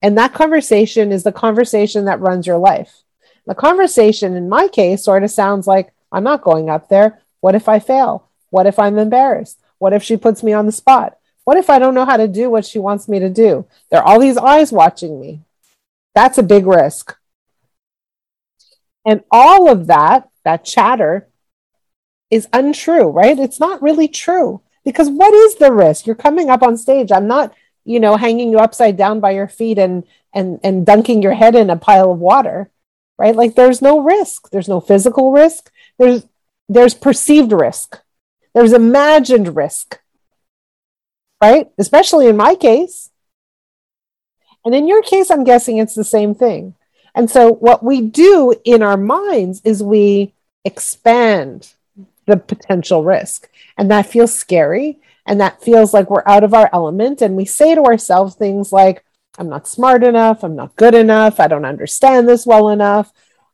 And 0.03 0.17
that 0.19 0.35
conversation 0.35 1.11
is 1.11 1.25
the 1.25 1.33
conversation 1.33 2.05
that 2.05 2.21
runs 2.21 2.47
your 2.47 2.59
life. 2.59 3.03
The 3.47 3.55
conversation, 3.55 4.37
in 4.37 4.49
my 4.49 4.69
case, 4.69 5.03
sort 5.03 5.25
of 5.25 5.31
sounds 5.31 5.67
like 5.67 5.93
I'm 6.13 6.25
not 6.25 6.43
going 6.43 6.69
up 6.69 6.89
there. 6.89 7.23
What 7.41 7.55
if 7.55 7.69
I 7.69 7.79
fail? 7.79 8.29
What 8.51 8.67
if 8.67 8.79
I'm 8.79 8.99
embarrassed? 8.99 9.59
What 9.79 9.93
if 9.93 10.03
she 10.03 10.17
puts 10.17 10.43
me 10.43 10.53
on 10.53 10.67
the 10.67 10.73
spot? 10.73 11.19
What 11.45 11.57
if 11.57 11.71
I 11.71 11.79
don't 11.79 11.95
know 11.95 12.05
how 12.05 12.17
to 12.17 12.29
do 12.29 12.51
what 12.51 12.67
she 12.67 12.79
wants 12.79 13.09
me 13.09 13.19
to 13.21 13.31
do? 13.31 13.67
There 13.91 14.01
are 14.01 14.07
all 14.07 14.21
these 14.21 14.37
eyes 14.37 14.71
watching 14.71 15.21
me. 15.21 15.41
That's 16.15 16.39
a 16.39 16.43
big 16.43 16.67
risk. 16.67 17.17
And 19.07 19.23
all 19.31 19.71
of 19.71 19.87
that, 19.87 20.29
that 20.45 20.65
chatter, 20.65 21.29
is 22.31 22.49
untrue, 22.53 23.09
right? 23.09 23.39
It's 23.39 23.61
not 23.61 23.81
really 23.83 24.09
true. 24.09 24.61
Because 24.85 25.09
what 25.09 25.33
is 25.35 25.57
the 25.57 25.73
risk? 25.73 26.07
You're 26.07 26.17
coming 26.17 26.51
up 26.51 26.63
on 26.63 26.77
stage. 26.77 27.11
I'm 27.13 27.27
not, 27.27 27.55
you 27.85 28.01
know, 28.01 28.17
hanging 28.17 28.51
you 28.51 28.59
upside 28.59 28.97
down 28.97 29.21
by 29.21 29.31
your 29.33 29.49
feet 29.49 29.79
and 29.79 30.05
and 30.35 30.61
and 30.63 30.85
dunking 30.85 31.23
your 31.23 31.35
head 31.35 31.55
in 31.55 31.71
a 31.71 31.77
pile 31.77 32.13
of 32.13 32.19
water, 32.19 32.71
right? 33.19 33.35
Like 33.35 33.55
there's 33.55 33.81
no 33.81 34.01
risk. 34.01 34.51
There's 34.51 34.69
no 34.69 34.81
physical 34.81 35.33
risk. 35.33 35.71
There's 35.99 36.27
there's 36.69 36.95
perceived 36.95 37.53
risk. 37.53 38.01
There's 38.59 38.73
imagined 38.73 39.55
risk, 39.55 40.01
right? 41.41 41.69
Especially 41.79 42.27
in 42.27 42.37
my 42.37 42.57
case. 42.57 43.11
And 44.65 44.75
in 44.75 44.89
your 44.89 45.01
case, 45.01 45.31
I'm 45.31 45.45
guessing 45.45 45.79
it's 45.79 45.95
the 45.95 46.03
same 46.03 46.35
thing. 46.35 46.75
And 47.15 47.31
so, 47.31 47.53
what 47.53 47.85
we 47.85 48.01
do 48.01 48.57
in 48.65 48.83
our 48.83 48.97
minds 48.97 49.61
is 49.63 49.81
we 49.81 50.35
expand 50.65 51.73
the 52.27 52.37
potential 52.37 53.05
risk. 53.05 53.49
And 53.77 53.93
that 53.93 54.07
feels 54.07 54.35
scary. 54.35 54.99
And 55.25 55.41
that 55.41 55.63
feels 55.63 55.95
like 55.95 56.11
we're 56.11 56.25
out 56.27 56.43
of 56.43 56.53
our 56.53 56.69
element. 56.73 57.23
And 57.23 57.37
we 57.37 57.45
say 57.45 57.77
to 57.77 57.85
ourselves 57.85 58.35
things 58.35 58.73
like, 58.73 59.05
I'm 59.39 59.49
not 59.49 59.69
smart 59.69 60.03
enough. 60.03 60.43
I'm 60.43 60.57
not 60.57 60.75
good 60.75 60.97
enough. 60.97 61.39
I 61.39 61.47
don't 61.47 61.65
understand 61.65 62.29
this 62.29 62.45
well 62.45 62.71
enough. 62.71 63.13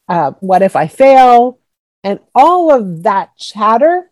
Uh, 0.09 0.31
what 0.41 0.63
if 0.63 0.75
I 0.75 0.87
fail? 0.87 1.59
And 2.03 2.21
all 2.35 2.73
of 2.73 3.03
that 3.03 3.37
chatter 3.37 4.11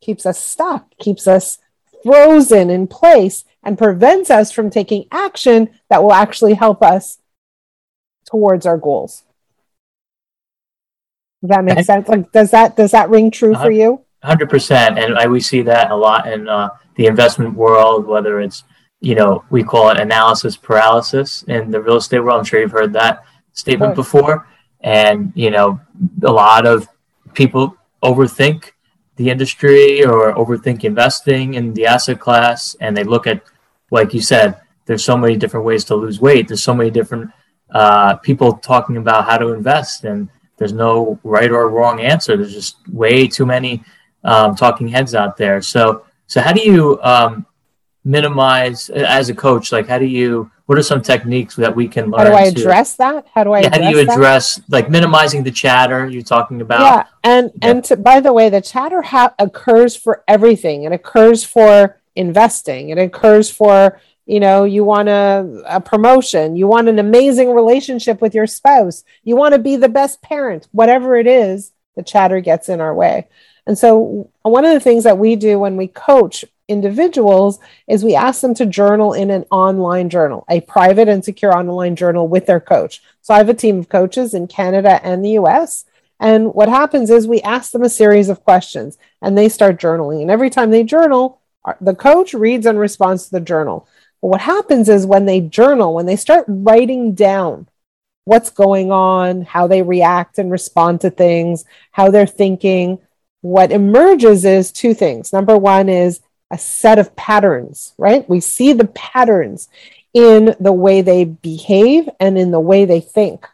keeps 0.00 0.26
us 0.26 0.40
stuck, 0.40 0.96
keeps 0.98 1.26
us 1.26 1.58
frozen 2.02 2.70
in 2.70 2.86
place, 2.86 3.44
and 3.62 3.76
prevents 3.76 4.30
us 4.30 4.50
from 4.50 4.70
taking 4.70 5.06
action 5.10 5.70
that 5.88 6.02
will 6.02 6.12
actually 6.12 6.54
help 6.54 6.82
us 6.82 7.18
towards 8.24 8.66
our 8.66 8.78
goals. 8.78 9.24
Does 11.42 11.50
that 11.50 11.64
make 11.64 11.84
sense? 11.84 12.08
Like, 12.08 12.32
does 12.32 12.50
that 12.50 12.76
does 12.76 12.90
that 12.90 13.08
ring 13.08 13.30
true 13.30 13.54
for 13.54 13.70
you? 13.70 14.04
Hundred 14.22 14.50
percent, 14.50 14.98
and 14.98 15.16
I, 15.16 15.26
we 15.26 15.40
see 15.40 15.62
that 15.62 15.90
a 15.90 15.96
lot 15.96 16.30
in 16.30 16.48
uh, 16.48 16.70
the 16.96 17.06
investment 17.06 17.54
world. 17.54 18.06
Whether 18.06 18.40
it's 18.40 18.64
you 19.00 19.14
know 19.14 19.44
we 19.48 19.62
call 19.62 19.88
it 19.90 19.98
analysis 19.98 20.56
paralysis 20.56 21.42
in 21.44 21.70
the 21.70 21.80
real 21.80 21.96
estate 21.96 22.20
world. 22.20 22.38
I'm 22.38 22.44
sure 22.44 22.60
you've 22.60 22.70
heard 22.70 22.92
that 22.92 23.24
statement 23.52 23.94
before. 23.94 24.46
And 24.80 25.32
you 25.34 25.50
know, 25.50 25.80
a 26.22 26.32
lot 26.32 26.66
of 26.66 26.88
people 27.34 27.76
overthink 28.02 28.72
the 29.16 29.30
industry 29.30 30.04
or 30.04 30.34
overthink 30.34 30.84
investing 30.84 31.54
in 31.54 31.74
the 31.74 31.86
asset 31.86 32.20
class, 32.20 32.76
and 32.80 32.96
they 32.96 33.04
look 33.04 33.26
at, 33.26 33.42
like 33.90 34.14
you 34.14 34.20
said, 34.20 34.60
there's 34.86 35.04
so 35.04 35.16
many 35.16 35.36
different 35.36 35.66
ways 35.66 35.84
to 35.84 35.94
lose 35.94 36.20
weight. 36.20 36.48
There's 36.48 36.62
so 36.62 36.74
many 36.74 36.90
different 36.90 37.30
uh, 37.70 38.16
people 38.16 38.54
talking 38.54 38.96
about 38.96 39.24
how 39.24 39.38
to 39.38 39.52
invest, 39.52 40.04
and 40.04 40.28
there's 40.56 40.72
no 40.72 41.18
right 41.22 41.50
or 41.50 41.68
wrong 41.68 42.00
answer. 42.00 42.36
There's 42.36 42.54
just 42.54 42.76
way 42.88 43.26
too 43.26 43.46
many 43.46 43.84
um, 44.24 44.54
talking 44.54 44.88
heads 44.88 45.14
out 45.14 45.36
there. 45.36 45.62
So, 45.62 46.04
so 46.26 46.40
how 46.40 46.52
do 46.52 46.62
you 46.62 47.00
um, 47.02 47.46
minimize 48.04 48.90
uh, 48.90 49.04
as 49.06 49.28
a 49.28 49.34
coach? 49.34 49.72
Like, 49.72 49.86
how 49.86 49.98
do 49.98 50.06
you? 50.06 50.50
What 50.66 50.78
are 50.78 50.82
some 50.82 51.02
techniques 51.02 51.56
that 51.56 51.74
we 51.74 51.88
can 51.88 52.10
learn? 52.10 52.20
How 52.20 52.30
do 52.30 52.36
I 52.36 52.42
address 52.42 52.92
to, 52.92 52.98
that? 52.98 53.26
How 53.34 53.44
do 53.44 53.52
I? 53.52 53.60
Yeah, 53.60 53.70
how 53.70 53.78
do 53.78 53.96
you 53.96 53.98
address 53.98 54.56
that? 54.56 54.70
like 54.70 54.90
minimizing 54.90 55.42
the 55.42 55.50
chatter 55.50 56.08
you're 56.08 56.22
talking 56.22 56.60
about? 56.60 56.80
Yeah, 56.80 57.04
and 57.24 57.50
yeah. 57.56 57.68
and 57.68 57.84
to, 57.84 57.96
by 57.96 58.20
the 58.20 58.32
way, 58.32 58.48
the 58.48 58.60
chatter 58.60 59.02
ha- 59.02 59.34
occurs 59.38 59.96
for 59.96 60.22
everything. 60.28 60.84
It 60.84 60.92
occurs 60.92 61.44
for 61.44 62.00
investing. 62.14 62.90
It 62.90 62.98
occurs 62.98 63.50
for 63.50 64.00
you 64.30 64.38
know 64.38 64.62
you 64.62 64.84
want 64.84 65.08
a, 65.08 65.62
a 65.66 65.80
promotion 65.80 66.54
you 66.54 66.68
want 66.68 66.88
an 66.88 67.00
amazing 67.00 67.52
relationship 67.52 68.20
with 68.20 68.32
your 68.32 68.46
spouse 68.46 69.02
you 69.24 69.34
want 69.34 69.54
to 69.54 69.58
be 69.58 69.74
the 69.74 69.88
best 69.88 70.22
parent 70.22 70.68
whatever 70.70 71.16
it 71.16 71.26
is 71.26 71.72
the 71.96 72.02
chatter 72.02 72.38
gets 72.40 72.68
in 72.68 72.80
our 72.80 72.94
way 72.94 73.26
and 73.66 73.76
so 73.76 74.30
one 74.42 74.64
of 74.64 74.72
the 74.72 74.80
things 74.80 75.02
that 75.04 75.18
we 75.18 75.34
do 75.34 75.58
when 75.58 75.76
we 75.76 75.88
coach 75.88 76.44
individuals 76.70 77.58
is 77.86 78.04
we 78.04 78.14
ask 78.14 78.40
them 78.40 78.54
to 78.54 78.64
journal 78.64 79.12
in 79.12 79.30
an 79.30 79.44
online 79.50 80.08
journal 80.08 80.44
a 80.48 80.60
private 80.62 81.08
and 81.08 81.24
secure 81.24 81.56
online 81.56 81.96
journal 81.96 82.26
with 82.28 82.46
their 82.46 82.60
coach. 82.60 83.02
So 83.20 83.34
i 83.34 83.38
have 83.38 83.48
a 83.48 83.54
team 83.54 83.78
of 83.78 83.88
coaches 83.88 84.32
in 84.32 84.46
canada 84.46 85.00
and 85.04 85.24
the 85.24 85.32
us 85.32 85.84
and 86.20 86.54
what 86.54 86.68
happens 86.68 87.10
is 87.10 87.26
we 87.26 87.40
ask 87.42 87.72
them 87.72 87.82
a 87.82 87.88
series 87.88 88.28
of 88.28 88.44
questions 88.44 88.98
and 89.22 89.36
they 89.36 89.48
start 89.48 89.80
journaling. 89.80 90.20
And 90.20 90.30
every 90.30 90.50
time 90.50 90.70
they 90.70 90.84
journal 90.84 91.40
the 91.80 91.94
coach 91.94 92.34
reads 92.34 92.66
and 92.66 92.78
responds 92.78 93.24
to 93.24 93.30
the 93.32 93.40
journal. 93.40 93.86
But 94.22 94.28
what 94.28 94.40
happens 94.40 94.88
is 94.88 95.06
when 95.06 95.26
they 95.26 95.40
journal, 95.40 95.94
when 95.94 96.06
they 96.06 96.16
start 96.16 96.44
writing 96.48 97.14
down 97.14 97.68
what's 98.24 98.50
going 98.50 98.92
on, 98.92 99.42
how 99.42 99.66
they 99.66 99.82
react 99.82 100.38
and 100.38 100.50
respond 100.50 101.00
to 101.02 101.10
things, 101.10 101.64
how 101.92 102.10
they're 102.10 102.26
thinking, 102.26 102.98
what 103.40 103.72
emerges 103.72 104.44
is 104.44 104.72
two 104.72 104.94
things. 104.94 105.32
Number 105.32 105.56
one 105.56 105.88
is 105.88 106.20
a 106.50 106.58
set 106.58 106.98
of 106.98 107.14
patterns, 107.16 107.94
right? 107.96 108.28
We 108.28 108.40
see 108.40 108.72
the 108.72 108.86
patterns 108.86 109.68
in 110.12 110.56
the 110.58 110.72
way 110.72 111.02
they 111.02 111.24
behave 111.24 112.08
and 112.18 112.36
in 112.36 112.50
the 112.50 112.60
way 112.60 112.84
they 112.84 113.00
think. 113.00 113.46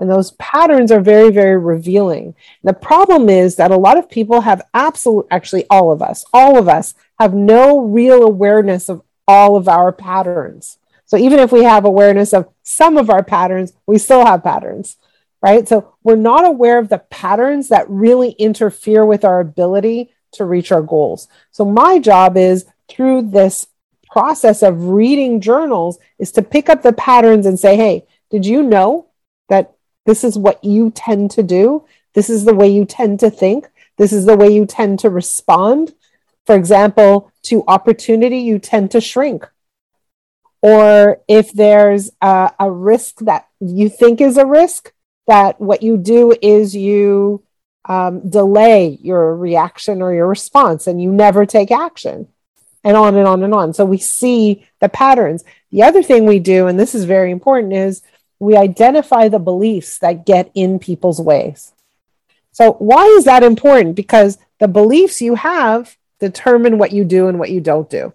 And 0.00 0.10
those 0.10 0.32
patterns 0.32 0.90
are 0.90 1.00
very, 1.00 1.30
very 1.30 1.58
revealing. 1.58 2.34
The 2.64 2.72
problem 2.72 3.28
is 3.28 3.56
that 3.56 3.70
a 3.70 3.76
lot 3.76 3.98
of 3.98 4.10
people 4.10 4.40
have 4.40 4.62
absolute, 4.72 5.26
actually, 5.30 5.66
all 5.68 5.92
of 5.92 6.00
us, 6.00 6.24
all 6.32 6.58
of 6.58 6.68
us 6.68 6.94
have 7.18 7.34
no 7.34 7.80
real 7.80 8.22
awareness 8.22 8.88
of 8.88 9.02
all 9.28 9.56
of 9.56 9.68
our 9.68 9.92
patterns. 9.92 10.78
So 11.04 11.18
even 11.18 11.38
if 11.38 11.52
we 11.52 11.64
have 11.64 11.84
awareness 11.84 12.32
of 12.32 12.48
some 12.62 12.96
of 12.96 13.10
our 13.10 13.22
patterns, 13.22 13.74
we 13.86 13.98
still 13.98 14.24
have 14.24 14.42
patterns, 14.42 14.96
right? 15.42 15.68
So 15.68 15.94
we're 16.02 16.16
not 16.16 16.46
aware 16.46 16.78
of 16.78 16.88
the 16.88 16.98
patterns 17.10 17.68
that 17.68 17.88
really 17.90 18.30
interfere 18.30 19.04
with 19.04 19.24
our 19.24 19.40
ability 19.40 20.14
to 20.32 20.44
reach 20.44 20.72
our 20.72 20.82
goals. 20.82 21.28
So 21.50 21.64
my 21.64 21.98
job 21.98 22.36
is 22.36 22.66
through 22.88 23.30
this 23.30 23.66
process 24.10 24.62
of 24.62 24.88
reading 24.88 25.40
journals 25.40 25.98
is 26.18 26.32
to 26.32 26.42
pick 26.42 26.68
up 26.68 26.82
the 26.82 26.92
patterns 26.92 27.46
and 27.46 27.58
say, 27.58 27.76
hey, 27.76 28.06
did 28.30 28.44
you 28.44 28.62
know 28.62 29.06
that 29.48 29.74
this 30.06 30.24
is 30.24 30.36
what 30.36 30.62
you 30.64 30.90
tend 30.90 31.30
to 31.32 31.42
do? 31.42 31.84
This 32.14 32.28
is 32.28 32.44
the 32.44 32.54
way 32.54 32.68
you 32.68 32.84
tend 32.84 33.20
to 33.20 33.30
think. 33.30 33.68
This 33.96 34.12
is 34.12 34.24
the 34.24 34.36
way 34.36 34.52
you 34.52 34.66
tend 34.66 34.98
to 35.00 35.10
respond. 35.10 35.94
For 36.46 36.56
example, 36.56 37.32
to 37.42 37.64
opportunity, 37.68 38.38
you 38.38 38.58
tend 38.58 38.90
to 38.92 39.00
shrink. 39.00 39.46
Or 40.62 41.20
if 41.28 41.52
there's 41.52 42.10
a, 42.20 42.52
a 42.58 42.70
risk 42.70 43.20
that 43.20 43.48
you 43.60 43.88
think 43.88 44.20
is 44.20 44.36
a 44.36 44.46
risk, 44.46 44.92
that 45.26 45.60
what 45.60 45.82
you 45.82 45.96
do 45.96 46.34
is 46.42 46.74
you 46.74 47.42
um, 47.86 48.28
delay 48.28 48.98
your 49.00 49.36
reaction 49.36 50.02
or 50.02 50.12
your 50.14 50.26
response 50.26 50.86
and 50.86 51.02
you 51.02 51.10
never 51.10 51.46
take 51.46 51.70
action 51.70 52.28
and 52.84 52.96
on 52.96 53.16
and 53.16 53.26
on 53.26 53.42
and 53.42 53.54
on. 53.54 53.72
So 53.72 53.84
we 53.84 53.98
see 53.98 54.66
the 54.80 54.88
patterns. 54.88 55.44
The 55.70 55.82
other 55.82 56.02
thing 56.02 56.24
we 56.26 56.38
do, 56.38 56.66
and 56.66 56.78
this 56.78 56.94
is 56.94 57.04
very 57.04 57.30
important, 57.30 57.72
is 57.72 58.02
we 58.38 58.56
identify 58.56 59.28
the 59.28 59.38
beliefs 59.38 59.98
that 59.98 60.26
get 60.26 60.50
in 60.54 60.78
people's 60.78 61.20
ways. 61.20 61.72
So, 62.52 62.72
why 62.72 63.04
is 63.04 63.24
that 63.26 63.42
important? 63.42 63.94
Because 63.94 64.38
the 64.58 64.66
beliefs 64.68 65.22
you 65.22 65.36
have 65.36 65.96
determine 66.18 66.78
what 66.78 66.92
you 66.92 67.04
do 67.04 67.28
and 67.28 67.38
what 67.38 67.50
you 67.50 67.60
don't 67.60 67.88
do. 67.88 68.12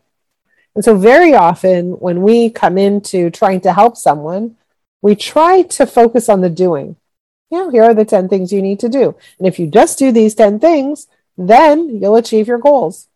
And 0.74 0.84
so, 0.84 0.98
very 0.98 1.34
often, 1.34 1.91
when 1.91 2.22
we 2.22 2.50
come 2.50 2.77
into 2.77 3.29
trying 3.29 3.62
to 3.62 3.74
help 3.74 3.95
someone, 3.95 4.57
we 5.01 5.15
try 5.15 5.62
to 5.62 5.86
focus 5.86 6.27
on 6.27 6.41
the 6.41 6.50
doing. 6.50 6.98
You 7.51 7.59
know, 7.59 7.69
here 7.69 7.83
are 7.83 7.93
the 7.93 8.05
10 8.05 8.27
things 8.27 8.51
you 8.51 8.61
need 8.61 8.79
to 8.79 8.89
do. 8.89 9.15
And 9.37 9.47
if 9.47 9.59
you 9.59 9.67
just 9.67 9.99
do 9.99 10.11
these 10.11 10.35
10 10.35 10.59
things, 10.59 11.07
then 11.37 11.89
you'll 12.01 12.15
achieve 12.15 12.47
your 12.47 12.57
goals. 12.57 13.07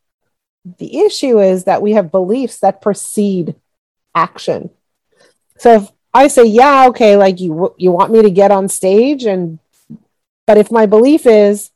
The 0.78 1.00
issue 1.00 1.40
is 1.40 1.64
that 1.64 1.82
we 1.82 1.94
have 1.94 2.12
beliefs 2.12 2.60
that 2.60 2.82
precede 2.82 3.56
action. 4.14 4.70
So 5.58 5.76
if 5.76 5.92
I 6.14 6.28
say, 6.28 6.46
yeah, 6.46 6.88
okay, 6.90 7.16
like 7.16 7.40
you 7.40 7.74
you 7.78 7.92
want 7.92 8.12
me 8.12 8.22
to 8.22 8.30
get 8.30 8.52
on 8.52 8.68
stage 8.68 9.26
and 9.26 9.60
but 10.46 10.58
if 10.58 10.72
my 10.72 10.88
belief 10.88 11.28
is, 11.28 11.70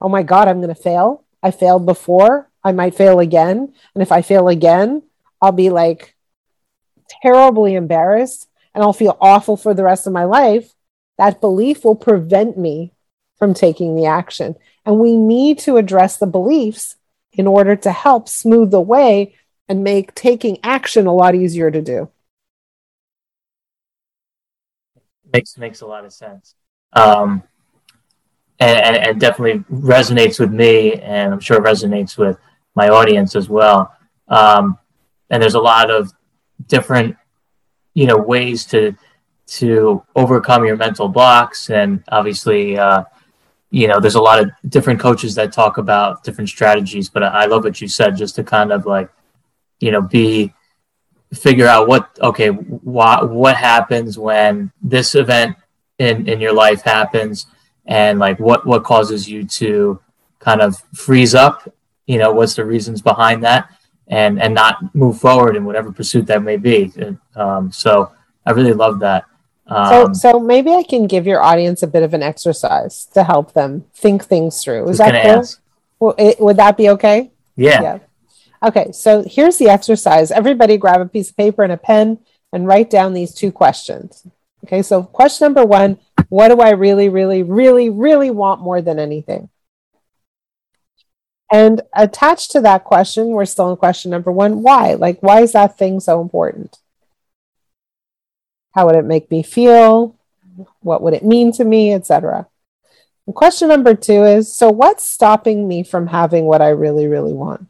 oh 0.00 0.08
my 0.08 0.24
god, 0.24 0.48
I'm 0.48 0.60
going 0.60 0.74
to 0.74 0.82
fail. 0.82 1.24
I 1.42 1.52
failed 1.52 1.86
before. 1.86 2.50
I 2.64 2.72
might 2.72 2.96
fail 2.96 3.20
again. 3.20 3.72
And 3.94 4.02
if 4.02 4.10
I 4.10 4.20
fail 4.22 4.48
again, 4.48 5.02
I'll 5.40 5.52
be 5.52 5.70
like 5.70 6.16
terribly 7.22 7.74
embarrassed 7.74 8.48
and 8.74 8.82
I'll 8.82 8.92
feel 8.92 9.16
awful 9.20 9.56
for 9.56 9.74
the 9.74 9.84
rest 9.84 10.08
of 10.08 10.12
my 10.12 10.24
life. 10.24 10.74
That 11.18 11.40
belief 11.40 11.84
will 11.84 11.96
prevent 11.96 12.58
me 12.58 12.92
from 13.38 13.54
taking 13.54 13.94
the 13.96 14.06
action. 14.06 14.56
And 14.84 14.98
we 14.98 15.16
need 15.16 15.58
to 15.60 15.76
address 15.76 16.16
the 16.16 16.26
beliefs 16.26 16.96
in 17.32 17.46
order 17.46 17.76
to 17.76 17.92
help 17.92 18.28
smooth 18.28 18.70
the 18.70 18.80
way 18.80 19.34
and 19.68 19.84
make 19.84 20.14
taking 20.14 20.58
action 20.62 21.06
a 21.06 21.14
lot 21.14 21.34
easier 21.34 21.70
to 21.70 21.82
do. 21.82 22.10
Makes 25.32 25.58
makes 25.58 25.80
a 25.80 25.86
lot 25.86 26.04
of 26.04 26.12
sense. 26.12 26.54
Um, 26.92 27.42
and, 28.58 28.78
and, 28.78 28.96
and 28.96 29.20
definitely 29.20 29.64
resonates 29.70 30.40
with 30.40 30.50
me, 30.50 30.94
and 30.94 31.32
I'm 31.32 31.40
sure 31.40 31.60
resonates 31.60 32.16
with 32.16 32.38
my 32.74 32.88
audience 32.88 33.36
as 33.36 33.48
well. 33.48 33.92
Um, 34.28 34.78
and 35.28 35.42
there's 35.42 35.54
a 35.54 35.60
lot 35.60 35.90
of 35.90 36.12
different, 36.68 37.16
you 37.92 38.06
know, 38.06 38.16
ways 38.16 38.64
to 38.66 38.96
to 39.46 40.02
overcome 40.16 40.64
your 40.64 40.76
mental 40.76 41.08
blocks, 41.08 41.70
and 41.70 42.02
obviously, 42.08 42.78
uh, 42.78 43.04
you 43.70 43.88
know, 43.88 44.00
there's 44.00 44.16
a 44.16 44.20
lot 44.20 44.40
of 44.40 44.50
different 44.68 45.00
coaches 45.00 45.34
that 45.36 45.52
talk 45.52 45.78
about 45.78 46.24
different 46.24 46.48
strategies. 46.48 47.08
But 47.08 47.22
I 47.22 47.46
love 47.46 47.64
what 47.64 47.80
you 47.80 47.88
said, 47.88 48.16
just 48.16 48.34
to 48.36 48.44
kind 48.44 48.72
of 48.72 48.86
like, 48.86 49.08
you 49.80 49.90
know, 49.90 50.00
be 50.02 50.52
figure 51.34 51.66
out 51.66 51.88
what 51.88 52.10
okay, 52.20 52.48
what 52.48 53.30
what 53.30 53.56
happens 53.56 54.18
when 54.18 54.72
this 54.82 55.14
event 55.14 55.56
in 55.98 56.28
in 56.28 56.40
your 56.40 56.52
life 56.52 56.82
happens, 56.82 57.46
and 57.86 58.18
like 58.18 58.40
what 58.40 58.66
what 58.66 58.84
causes 58.84 59.28
you 59.28 59.44
to 59.44 60.00
kind 60.40 60.60
of 60.60 60.76
freeze 60.94 61.34
up? 61.34 61.72
You 62.06 62.18
know 62.18 62.32
what's 62.32 62.54
the 62.54 62.64
reasons 62.64 63.00
behind 63.00 63.44
that? 63.44 63.70
And 64.08 64.40
and 64.40 64.54
not 64.54 64.94
move 64.94 65.20
forward 65.20 65.56
in 65.56 65.64
whatever 65.64 65.92
pursuit 65.92 66.26
that 66.26 66.42
may 66.42 66.56
be. 66.56 66.92
Um, 67.34 67.70
so 67.70 68.12
i 68.46 68.52
really 68.52 68.72
love 68.72 69.00
that 69.00 69.24
um, 69.68 70.14
so 70.14 70.30
so 70.30 70.40
maybe 70.40 70.72
i 70.72 70.82
can 70.82 71.06
give 71.06 71.26
your 71.26 71.42
audience 71.42 71.82
a 71.82 71.86
bit 71.86 72.02
of 72.02 72.14
an 72.14 72.22
exercise 72.22 73.06
to 73.06 73.24
help 73.24 73.52
them 73.52 73.84
think 73.94 74.24
things 74.24 74.62
through. 74.62 74.88
Is 74.88 74.98
that 74.98 75.22
cool? 75.22 75.44
well, 75.98 76.14
it, 76.18 76.40
would 76.40 76.56
that 76.56 76.76
be 76.76 76.88
okay? 76.90 77.30
Yeah. 77.56 77.82
yeah. 77.82 77.98
Okay 78.62 78.92
so 78.92 79.24
here's 79.26 79.58
the 79.58 79.68
exercise. 79.68 80.30
Everybody 80.30 80.76
grab 80.76 81.00
a 81.00 81.06
piece 81.06 81.30
of 81.30 81.36
paper 81.36 81.62
and 81.62 81.72
a 81.72 81.76
pen 81.76 82.18
and 82.52 82.66
write 82.66 82.90
down 82.90 83.12
these 83.12 83.34
two 83.34 83.50
questions. 83.50 84.26
Okay 84.64 84.82
so 84.82 85.02
question 85.02 85.46
number 85.46 85.64
one 85.64 85.98
what 86.28 86.48
do 86.48 86.60
i 86.60 86.70
really 86.70 87.08
really 87.08 87.42
really 87.42 87.88
really 87.88 88.30
want 88.30 88.60
more 88.60 88.80
than 88.80 88.98
anything? 88.98 89.48
And 91.50 91.82
attached 91.94 92.50
to 92.52 92.60
that 92.62 92.84
question, 92.84 93.28
we're 93.28 93.44
still 93.44 93.70
in 93.70 93.76
question 93.76 94.10
number 94.10 94.32
one 94.32 94.62
why? 94.62 94.94
Like, 94.94 95.22
why 95.22 95.42
is 95.42 95.52
that 95.52 95.78
thing 95.78 96.00
so 96.00 96.20
important? 96.20 96.78
How 98.76 98.86
would 98.86 98.94
it 98.94 99.06
make 99.06 99.30
me 99.30 99.42
feel? 99.42 100.14
What 100.80 101.02
would 101.02 101.14
it 101.14 101.24
mean 101.24 101.50
to 101.52 101.64
me, 101.64 101.92
etc. 101.92 102.46
question 103.34 103.68
number 103.68 103.94
two 103.94 104.22
is 104.24 104.54
so 104.54 104.70
what's 104.70 105.04
stopping 105.04 105.66
me 105.66 105.82
from 105.82 106.08
having 106.08 106.44
what 106.44 106.62
I 106.62 106.68
really, 106.68 107.08
really 107.08 107.32
want? 107.32 107.66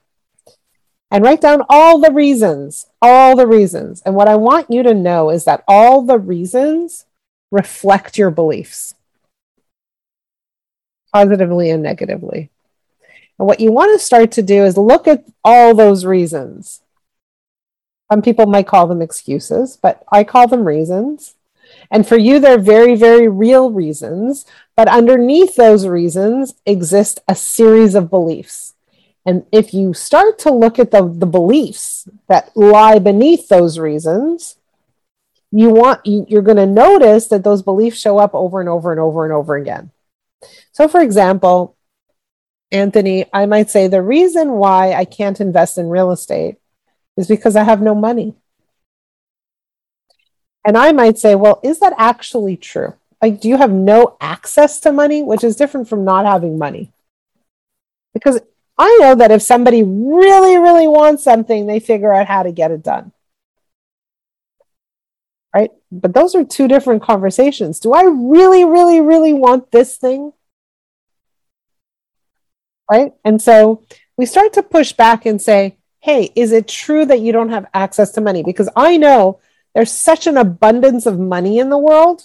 And 1.11 1.23
write 1.25 1.41
down 1.41 1.63
all 1.69 2.01
the 2.01 2.13
reasons, 2.13 2.87
all 3.01 3.37
the 3.37 3.47
reasons. 3.47 4.03
And 4.05 4.17
what 4.17 4.29
I 4.29 4.35
want 4.35 4.71
you 4.71 4.83
to 4.83 4.93
know 4.93 5.31
is 5.31 5.45
that 5.45 5.63
all 5.69 6.03
the 6.03 6.19
reasons 6.19 7.07
reflect 7.53 8.19
your 8.19 8.31
beliefs 8.31 8.95
positively 11.13 11.71
and 11.71 11.83
negatively. 11.83 12.51
And 13.39 13.47
what 13.47 13.61
you 13.61 13.71
want 13.71 13.99
to 13.99 14.05
start 14.05 14.33
to 14.33 14.43
do 14.43 14.65
is 14.65 14.77
look 14.77 15.07
at 15.07 15.25
all 15.45 15.75
those 15.75 16.05
reasons. 16.05 16.83
Some 18.11 18.23
people 18.23 18.47
might 18.47 18.67
call 18.67 18.87
them 18.87 19.03
excuses, 19.03 19.77
but 19.77 20.05
I 20.11 20.25
call 20.25 20.47
them 20.47 20.65
reasons. 20.65 21.35
And 21.91 22.07
for 22.07 22.17
you, 22.17 22.39
they're 22.39 22.59
very, 22.59 22.95
very 22.95 23.29
real 23.29 23.71
reasons. 23.71 24.47
But 24.77 24.89
underneath 24.89 25.57
those 25.57 25.87
reasons 25.87 26.55
exist 26.65 27.21
a 27.27 27.35
series 27.35 27.95
of 27.95 28.11
beliefs. 28.11 28.75
And 29.25 29.45
if 29.51 29.75
you 29.75 29.93
start 29.93 30.39
to 30.41 30.53
look 30.53 30.79
at 30.79 30.93
the, 30.93 31.03
the 31.03 31.27
beliefs 31.27 32.09
that 32.29 32.57
lie 32.57 33.01
beneath 33.01 33.49
those 33.49 33.79
reasons, 33.79 34.57
you 35.51 35.71
want 35.71 36.05
you, 36.07 36.27
you're 36.29 36.43
going 36.43 36.57
to 36.59 36.67
notice 36.67 37.27
that 37.29 37.43
those 37.43 37.63
beliefs 37.63 37.99
show 37.99 38.19
up 38.19 38.35
over 38.35 38.61
and 38.61 38.69
over 38.69 38.93
and 38.93 39.01
over 39.01 39.25
and 39.25 39.33
over 39.33 39.57
again. 39.57 39.91
So, 40.71 40.87
for 40.87 41.01
example, 41.01 41.77
Anthony, 42.71 43.27
I 43.33 43.47
might 43.47 43.71
say 43.71 43.89
the 43.89 44.03
reason 44.03 44.53
why 44.53 44.93
I 44.93 45.05
can't 45.05 45.41
invest 45.41 45.79
in 45.79 45.89
real 45.89 46.13
estate 46.13 46.57
is 47.17 47.29
because 47.29 47.57
I 47.57 47.65
have 47.65 47.83
no 47.83 47.95
money. 47.95 48.35
And 50.65 50.77
I 50.77 50.93
might 50.93 51.19
say, 51.19 51.35
well, 51.35 51.61
is 51.63 51.81
that 51.81 51.95
actually 51.97 52.57
true? 52.57 52.95
Like, 53.23 53.41
do 53.41 53.49
you 53.49 53.57
have 53.57 53.73
no 53.73 54.17
access 54.21 54.81
to 54.81 54.93
money, 54.93 55.23
which 55.23 55.45
is 55.45 55.57
different 55.57 55.89
from 55.89 56.05
not 56.05 56.27
having 56.27 56.59
money? 56.59 56.93
Because 58.13 58.41
I 58.79 58.99
know 59.01 59.15
that 59.15 59.31
if 59.31 59.43
somebody 59.43 59.83
really, 59.83 60.59
really 60.59 60.89
wants 60.89 61.25
something, 61.25 61.67
they 61.67 61.81
figure 61.81 62.13
out 62.13 62.27
how 62.27 62.43
to 62.43 62.53
get 62.53 62.71
it 62.71 62.83
done. 62.83 63.13
Right? 65.55 65.71
But 65.91 66.13
those 66.13 66.35
are 66.35 66.45
two 66.45 66.69
different 66.69 67.03
conversations. 67.03 67.81
Do 67.81 67.93
I 67.93 68.03
really, 68.03 68.65
really, 68.65 69.01
really 69.01 69.33
want 69.33 69.71
this 69.71 69.97
thing? 69.97 70.33
right? 72.91 73.13
And 73.25 73.41
so 73.41 73.85
we 74.17 74.27
start 74.27 74.53
to 74.55 74.63
push 74.63 74.93
back 74.93 75.27
and 75.27 75.41
say, 75.41 75.77
hey, 76.07 76.31
is 76.37 76.53
it 76.53 76.69
true 76.69 77.05
that 77.05 77.19
you 77.19 77.33
don't 77.33 77.49
have 77.49 77.67
access 77.75 78.13
to 78.13 78.21
money? 78.21 78.45
Because 78.45 78.69
I 78.77 78.97
know 78.97 79.41
there's 79.75 79.91
such 79.91 80.29
an 80.29 80.37
abundance 80.37 81.05
of 81.05 81.19
money 81.19 81.59
in 81.59 81.69
the 81.69 81.77
world, 81.77 82.23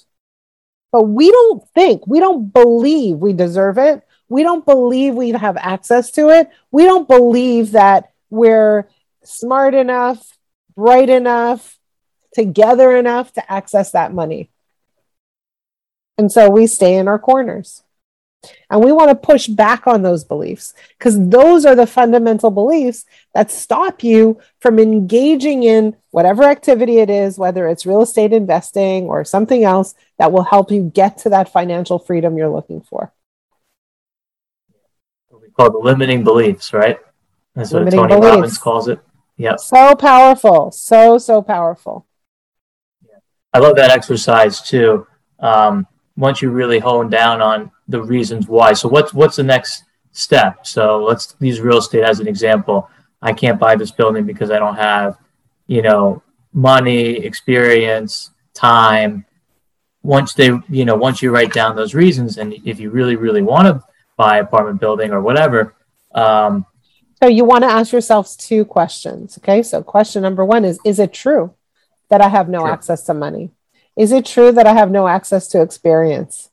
but 0.92 1.06
we 1.06 1.32
don't 1.32 1.68
think, 1.70 2.06
we 2.06 2.20
don't 2.20 2.54
believe 2.54 3.18
we 3.18 3.34
deserve 3.34 3.80
it. 3.80 4.04
We 4.30 4.44
don't 4.44 4.64
believe 4.64 5.16
we 5.16 5.32
have 5.32 5.58
access 5.58 6.12
to 6.12 6.30
it. 6.30 6.48
We 6.70 6.84
don't 6.84 7.08
believe 7.08 7.72
that 7.72 8.12
we're 8.30 8.88
smart 9.24 9.74
enough, 9.74 10.38
bright 10.76 11.10
enough, 11.10 11.80
together 12.36 12.96
enough 12.96 13.34
to 13.34 13.52
access 13.52 13.94
that 13.94 14.14
money. 14.14 14.52
And 16.20 16.32
so 16.32 16.52
we 16.52 16.68
stay 16.68 16.98
in 16.98 17.08
our 17.08 17.18
corners. 17.18 17.82
And 18.70 18.84
we 18.84 18.92
want 18.92 19.10
to 19.10 19.16
push 19.16 19.48
back 19.48 19.86
on 19.86 20.02
those 20.02 20.24
beliefs 20.24 20.74
because 20.98 21.30
those 21.30 21.66
are 21.66 21.76
the 21.76 21.86
fundamental 21.86 22.50
beliefs 22.50 23.06
that 23.34 23.52
stop 23.52 24.04
you 24.04 24.40
from 24.60 24.80
engaging 24.80 25.64
in 25.64 25.96
whatever 26.10 26.44
activity 26.44 26.98
it 26.98 27.10
is, 27.10 27.38
whether 27.38 27.68
it's 27.68 27.86
real 27.86 28.02
estate 28.02 28.34
investing 28.34 29.06
or 29.06 29.24
something 29.24 29.64
else 29.64 29.94
that 30.18 30.32
will 30.32 30.44
help 30.44 30.72
you 30.72 30.92
get 30.94 31.20
to 31.20 31.30
that 31.30 31.52
financial 31.52 32.00
freedom 32.00 32.38
you're 32.38 32.50
looking 32.50 32.82
for. 32.82 33.14
What 35.30 35.42
we 35.42 35.50
call 35.50 35.72
the 35.72 35.77
limiting 35.77 36.24
beliefs, 36.24 36.74
right? 36.74 36.98
That's 37.56 37.72
limiting 37.72 38.00
what 38.00 38.10
Tony 38.10 38.22
beliefs. 38.22 38.36
Robbins 38.36 38.58
calls 38.58 38.88
it. 38.88 39.00
Yep. 39.38 39.60
So 39.60 39.96
powerful. 39.96 40.72
So, 40.72 41.18
so 41.18 41.42
powerful. 41.42 42.06
I 43.54 43.60
love 43.60 43.75
that 43.75 43.92
exercise 43.92 44.62
too. 44.62 45.06
Um, 45.40 45.86
once 46.16 46.42
you 46.42 46.51
really 46.51 46.80
hone 46.80 47.10
down 47.10 47.42
on 47.42 47.72
the 47.92 48.01
reasons 48.01 48.48
why. 48.48 48.74
So 48.74 48.90
what's 48.90 49.14
what's 49.14 49.36
the 49.36 49.44
next 49.44 49.84
step? 50.12 50.66
So 50.66 51.04
let's 51.04 51.36
use 51.40 51.60
real 51.60 51.77
estate 51.77 52.04
as 52.04 52.20
an 52.20 52.27
example. 52.27 52.90
I 53.22 53.34
can't 53.34 53.60
buy 53.60 53.75
this 53.75 53.92
building 53.92 54.25
because 54.25 54.50
I 54.50 54.58
don't 54.58 54.75
have, 54.75 55.18
you 55.68 55.82
know, 55.82 56.24
money, 56.54 57.18
experience, 57.18 58.32
time. 58.54 59.25
Once 60.04 60.34
they, 60.34 60.51
you 60.68 60.86
know, 60.86 60.96
once 60.96 61.22
you 61.22 61.30
write 61.32 61.54
down 61.54 61.75
those 61.75 61.94
reasons, 61.94 62.38
and 62.38 62.56
if 62.66 62.80
you 62.80 62.90
really, 62.90 63.16
really 63.16 63.44
want 63.44 63.68
to 63.68 63.84
buy 64.18 64.40
apartment 64.40 64.80
building 64.80 65.12
or 65.12 65.22
whatever, 65.22 65.75
um, 66.16 66.66
so 67.22 67.27
you 67.27 67.46
want 67.46 67.64
to 67.64 67.70
ask 67.70 67.92
yourselves 67.92 68.36
two 68.36 68.66
questions. 68.66 69.38
Okay, 69.38 69.62
so 69.62 69.84
question 69.84 70.24
number 70.24 70.44
one 70.44 70.66
is: 70.66 70.80
Is 70.84 70.98
it 70.98 71.14
true 71.14 71.54
that 72.10 72.20
I 72.20 72.30
have 72.30 72.50
no 72.50 72.66
access 72.66 73.04
to 73.04 73.14
money? 73.14 73.51
Is 73.96 74.12
it 74.12 74.25
true 74.25 74.51
that 74.51 74.66
I 74.66 74.74
have 74.74 74.90
no 74.90 75.08
access 75.08 75.48
to 75.50 75.62
experience? 75.62 76.50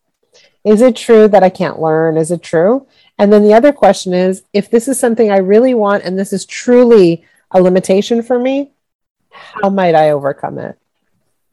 Is 0.64 0.80
it 0.82 0.96
true 0.96 1.28
that 1.28 1.42
I 1.42 1.50
can't 1.50 1.80
learn? 1.80 2.16
Is 2.16 2.30
it 2.30 2.42
true? 2.42 2.86
And 3.18 3.32
then 3.32 3.42
the 3.42 3.54
other 3.54 3.72
question 3.72 4.12
is 4.12 4.42
if 4.52 4.70
this 4.70 4.88
is 4.88 4.98
something 4.98 5.30
I 5.30 5.38
really 5.38 5.74
want 5.74 6.04
and 6.04 6.18
this 6.18 6.32
is 6.32 6.44
truly 6.44 7.24
a 7.50 7.60
limitation 7.60 8.22
for 8.22 8.38
me, 8.38 8.72
how 9.30 9.70
might 9.70 9.94
I 9.94 10.10
overcome 10.10 10.58
it? 10.58 10.78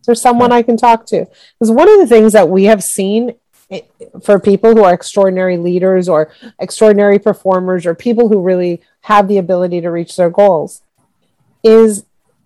Is 0.02 0.08
there 0.08 0.16
someone 0.16 0.52
I 0.52 0.62
can 0.62 0.78
talk 0.78 1.06
to? 1.08 1.26
Because 1.60 1.72
one 1.72 1.90
of 1.90 2.00
the 2.00 2.08
things 2.08 2.34
that 2.34 2.50
we 2.50 2.66
have 2.66 2.84
seen 2.84 3.36
for 4.24 4.40
people 4.40 4.76
who 4.76 4.84
are 4.84 4.94
extraordinary 4.94 5.58
leaders 5.58 6.08
or 6.08 6.32
extraordinary 6.60 7.18
performers 7.18 7.86
or 7.86 7.96
people 7.96 8.30
who 8.30 8.42
really 8.42 8.82
have 9.02 9.28
the 9.28 9.38
ability 9.38 9.82
to 9.82 9.90
reach 9.90 10.16
their 10.16 10.30
goals 10.30 10.84
is 11.64 12.06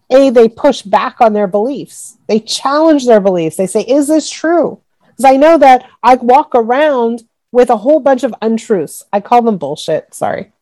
a 0.09 0.29
they 0.29 0.47
push 0.47 0.81
back 0.81 1.19
on 1.19 1.33
their 1.33 1.47
beliefs 1.47 2.17
they 2.27 2.39
challenge 2.39 3.05
their 3.05 3.19
beliefs 3.19 3.57
they 3.57 3.67
say 3.67 3.81
is 3.81 4.07
this 4.07 4.29
true 4.29 4.79
because 5.19 5.33
I 5.33 5.37
know 5.37 5.57
that 5.57 5.85
I 6.01 6.15
walk 6.15 6.55
around 6.55 7.23
with 7.51 7.69
a 7.69 7.77
whole 7.77 7.99
bunch 7.99 8.23
of 8.23 8.33
untruths. 8.41 9.03
I 9.11 9.19
call 9.19 9.41
them 9.41 9.57
bullshit. 9.57 10.13
Sorry. 10.13 10.53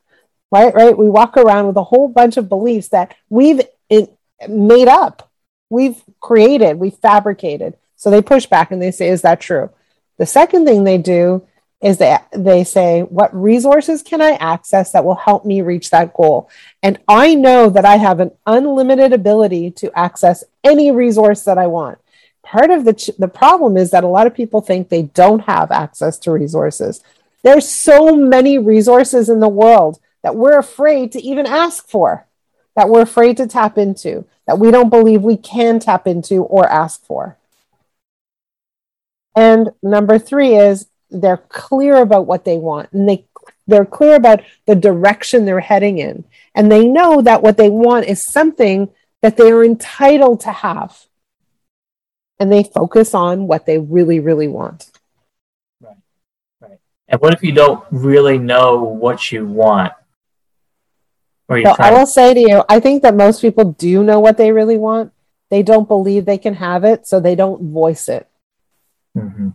Right? 0.52 0.74
Right? 0.74 0.98
We 0.98 1.10
walk 1.10 1.38
around 1.38 1.68
with 1.68 1.78
a 1.78 1.84
whole 1.84 2.08
bunch 2.08 2.38
of 2.38 2.50
beliefs 2.50 2.88
that 2.88 3.16
we've 3.30 3.62
made 4.48 4.88
up, 4.88 5.30
we've 5.70 6.02
created, 6.20 6.80
we've 6.80 6.96
fabricated. 6.96 7.76
So 7.98 8.10
they 8.10 8.22
push 8.22 8.48
back 8.48 8.72
and 8.72 8.82
they 8.82 8.90
say, 8.90 9.10
Is 9.10 9.22
that 9.22 9.40
true? 9.40 9.70
The 10.18 10.26
second 10.26 10.66
thing 10.66 10.84
they 10.84 10.98
do 10.98 11.46
is 11.80 12.00
that 12.00 12.28
they 12.32 12.64
say, 12.64 13.02
What 13.02 13.36
resources 13.36 14.02
can 14.02 14.22
I 14.22 14.32
access 14.32 14.92
that 14.92 15.06
will 15.06 15.16
help 15.16 15.46
me 15.46 15.62
reach 15.62 15.92
that 15.92 16.16
goal? 16.16 16.50
And 16.82 17.00
I 17.08 17.36
know 17.36 17.70
that 17.70 17.86
I 17.86 17.98
have 17.98 18.20
an 18.20 18.32
unlimited 18.48 19.14
ability 19.14 19.70
to 19.72 19.96
access 19.98 20.44
any 20.64 20.90
resource 20.90 21.44
that 21.44 21.60
I 21.60 21.68
want 21.68 22.00
part 22.48 22.72
of 22.72 22.86
the 22.86 22.94
ch- 22.94 23.18
the 23.20 23.28
problem 23.28 23.76
is 23.76 23.92
that 23.92 24.06
a 24.06 24.08
lot 24.08 24.26
of 24.26 24.34
people 24.34 24.62
think 24.62 24.88
they 24.88 25.04
don't 25.04 25.42
have 25.42 25.70
access 25.70 26.18
to 26.20 26.32
resources. 26.32 27.04
There's 27.44 27.70
so 27.70 28.16
many 28.16 28.58
resources 28.58 29.30
in 29.30 29.42
the 29.42 29.50
world 29.50 30.00
that 30.24 30.36
we're 30.36 30.58
afraid 30.58 31.12
to 31.12 31.22
even 31.22 31.46
ask 31.46 31.88
for 31.88 32.26
that 32.76 32.90
we're 32.90 33.02
afraid 33.02 33.38
to 33.38 33.48
tap 33.48 33.78
into 33.78 34.26
that 34.46 34.60
we 34.60 34.72
don't 34.72 34.90
believe 34.90 35.24
we 35.24 35.36
can 35.36 35.80
tap 35.80 36.08
into 36.08 36.44
or 36.44 36.68
ask 36.70 37.04
for. 37.06 37.38
And 39.36 39.72
number 39.84 40.18
3 40.18 40.56
is 40.56 40.88
they're 41.12 41.44
clear 41.50 41.98
about 41.98 42.28
what 42.28 42.46
they 42.46 42.58
want 42.58 42.92
and 42.94 43.08
they 43.08 43.26
they're 43.68 43.86
clear 43.86 44.16
about 44.16 44.42
the 44.66 44.76
direction 44.76 45.44
they're 45.44 45.60
heading 45.60 45.98
in. 45.98 46.24
And 46.56 46.72
they 46.72 46.88
know 46.88 47.22
that 47.22 47.44
what 47.44 47.58
they 47.58 47.70
want 47.70 48.06
is 48.06 48.24
something 48.24 48.90
that 49.22 49.36
they 49.36 49.52
are 49.52 49.64
entitled 49.64 50.40
to 50.42 50.52
have 50.52 51.08
and 52.40 52.52
they 52.52 52.64
focus 52.64 53.14
on 53.14 53.48
what 53.48 53.66
they 53.66 53.78
really, 53.80 54.20
really 54.20 54.48
want. 54.48 54.90
Right. 55.82 55.96
Right. 56.62 56.80
And 57.08 57.22
what 57.22 57.34
if 57.34 57.44
you 57.44 57.52
don't 57.52 57.84
really 57.92 58.38
know 58.38 58.84
what 58.84 59.32
you 59.32 59.46
want? 59.46 59.94
Or 61.50 61.62
so 61.62 61.76
I 61.80 61.92
will 61.92 62.06
to- 62.06 62.08
say 62.08 62.34
to 62.34 62.40
you, 62.40 62.64
I 62.68 62.80
think 62.80 63.04
that 63.04 63.16
most 63.16 63.42
people 63.42 63.72
do 63.72 64.04
know 64.04 64.20
what 64.20 64.38
they 64.38 64.52
really 64.52 64.78
want. 64.78 65.14
They 65.50 65.64
don't 65.64 65.88
believe 65.88 66.26
they 66.26 66.38
can 66.38 66.56
have 66.56 66.84
it, 66.84 67.08
so 67.08 67.20
they 67.20 67.36
don't 67.36 67.72
voice 67.72 68.10
it. 68.10 68.28
Mm-hmm. 69.18 69.50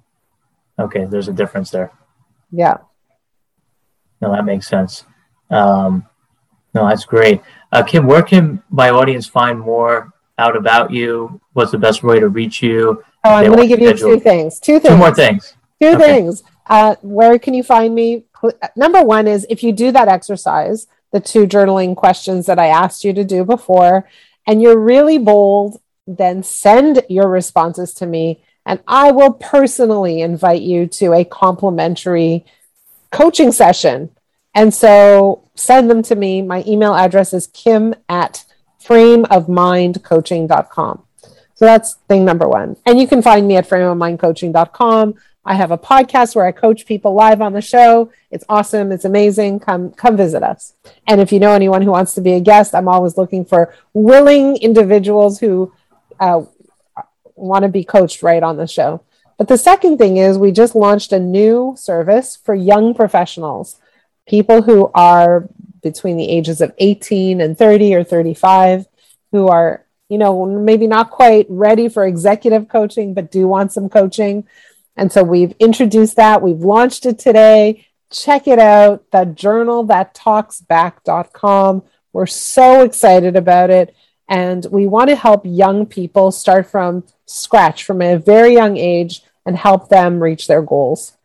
Okay, 0.78 1.04
there's 1.04 1.28
a 1.28 1.34
difference 1.34 1.70
there. 1.70 1.92
Yeah. 2.50 2.78
No, 4.22 4.32
that 4.32 4.44
makes 4.44 4.68
sense. 4.68 5.04
Um, 5.50 6.06
no, 6.74 6.88
that's 6.88 7.04
great. 7.04 7.42
Uh, 7.70 7.82
Kim, 7.82 8.06
where 8.06 8.22
can 8.22 8.62
my 8.70 8.88
audience 8.88 9.26
find 9.26 9.60
more 9.60 10.11
out 10.42 10.54
about 10.62 10.90
you? 10.90 11.40
What's 11.54 11.72
the 11.72 11.82
best 11.86 12.00
way 12.02 12.16
to 12.20 12.28
reach 12.28 12.56
you? 12.68 12.82
Oh, 13.24 13.34
I'm 13.36 13.46
going 13.52 13.68
to 13.68 13.72
give 13.72 13.80
you 13.86 13.94
two 13.94 14.18
things. 14.30 14.58
Two 14.68 14.78
things. 14.80 14.94
Two 14.94 15.00
more 15.02 15.14
things. 15.14 15.42
Two 15.80 15.94
okay. 15.94 16.04
things. 16.10 16.42
Uh, 16.66 16.94
where 17.18 17.38
can 17.38 17.54
you 17.54 17.64
find 17.74 17.90
me? 17.94 18.08
Number 18.74 19.02
one 19.16 19.26
is 19.34 19.46
if 19.48 19.62
you 19.64 19.72
do 19.84 19.88
that 19.92 20.08
exercise, 20.08 20.86
the 21.12 21.20
two 21.20 21.46
journaling 21.46 21.94
questions 22.04 22.46
that 22.46 22.58
I 22.58 22.68
asked 22.82 23.04
you 23.04 23.12
to 23.14 23.24
do 23.24 23.44
before, 23.44 24.08
and 24.46 24.60
you're 24.62 24.78
really 24.94 25.18
bold, 25.18 25.80
then 26.06 26.42
send 26.42 27.02
your 27.08 27.28
responses 27.28 27.94
to 27.94 28.06
me 28.06 28.42
And 28.64 28.80
I 28.86 29.10
will 29.12 29.32
personally 29.32 30.20
invite 30.20 30.62
you 30.62 30.86
to 30.86 31.12
a 31.12 31.24
complimentary 31.24 32.44
coaching 33.10 33.52
session. 33.52 34.10
And 34.54 34.72
so 34.72 35.48
send 35.54 35.90
them 35.90 36.02
to 36.04 36.14
me. 36.14 36.42
My 36.42 36.62
email 36.66 36.94
address 36.94 37.32
is 37.32 37.46
kim 37.48 37.94
at 38.08 38.44
frameofmindcoaching.com. 38.86 41.02
So 41.54 41.64
that's 41.64 41.94
thing 42.08 42.24
number 42.24 42.48
one. 42.48 42.76
And 42.86 42.98
you 42.98 43.06
can 43.06 43.22
find 43.22 43.46
me 43.46 43.56
at 43.56 43.68
frameofmindcoaching.com. 43.68 45.14
I 45.44 45.54
have 45.54 45.72
a 45.72 45.78
podcast 45.78 46.36
where 46.36 46.46
I 46.46 46.52
coach 46.52 46.86
people 46.86 47.14
live 47.14 47.42
on 47.42 47.52
the 47.52 47.60
show. 47.60 48.12
It's 48.30 48.44
awesome. 48.48 48.92
It's 48.92 49.04
amazing. 49.04 49.60
Come 49.60 49.90
come 49.90 50.16
visit 50.16 50.42
us. 50.42 50.74
And 51.08 51.20
if 51.20 51.32
you 51.32 51.40
know 51.40 51.52
anyone 51.52 51.82
who 51.82 51.90
wants 51.90 52.14
to 52.14 52.20
be 52.20 52.34
a 52.34 52.40
guest, 52.40 52.74
I'm 52.74 52.88
always 52.88 53.16
looking 53.16 53.44
for 53.44 53.74
willing 53.92 54.56
individuals 54.56 55.40
who 55.40 55.72
uh, 56.20 56.42
want 57.34 57.64
to 57.64 57.68
be 57.68 57.82
coached 57.82 58.22
right 58.22 58.42
on 58.42 58.56
the 58.56 58.68
show. 58.68 59.02
But 59.36 59.48
the 59.48 59.58
second 59.58 59.98
thing 59.98 60.18
is 60.18 60.38
we 60.38 60.52
just 60.52 60.76
launched 60.76 61.12
a 61.12 61.18
new 61.18 61.74
service 61.76 62.36
for 62.36 62.54
young 62.54 62.94
professionals, 62.94 63.80
people 64.28 64.62
who 64.62 64.92
are 64.94 65.48
between 65.82 66.16
the 66.16 66.28
ages 66.28 66.60
of 66.60 66.72
18 66.78 67.40
and 67.40 67.58
30 67.58 67.94
or 67.94 68.04
35 68.04 68.86
who 69.32 69.48
are 69.48 69.84
you 70.12 70.18
know, 70.18 70.44
maybe 70.44 70.86
not 70.86 71.10
quite 71.10 71.46
ready 71.48 71.88
for 71.88 72.04
executive 72.04 72.68
coaching, 72.68 73.14
but 73.14 73.30
do 73.30 73.48
want 73.48 73.72
some 73.72 73.88
coaching. 73.88 74.46
And 74.94 75.10
so 75.10 75.22
we've 75.24 75.52
introduced 75.58 76.16
that. 76.16 76.42
We've 76.42 76.60
launched 76.60 77.06
it 77.06 77.18
today. 77.18 77.86
Check 78.10 78.46
it 78.46 78.58
out, 78.58 79.10
the 79.10 79.24
journal 79.24 79.84
that 79.84 80.12
talks 80.12 80.60
back.com. 80.60 81.82
We're 82.12 82.26
so 82.26 82.82
excited 82.82 83.36
about 83.36 83.70
it. 83.70 83.96
And 84.28 84.66
we 84.66 84.86
want 84.86 85.08
to 85.08 85.16
help 85.16 85.46
young 85.46 85.86
people 85.86 86.30
start 86.30 86.66
from 86.66 87.04
scratch 87.24 87.84
from 87.84 88.02
a 88.02 88.18
very 88.18 88.52
young 88.52 88.76
age 88.76 89.22
and 89.46 89.56
help 89.56 89.88
them 89.88 90.22
reach 90.22 90.46
their 90.46 90.60
goals. 90.60 91.16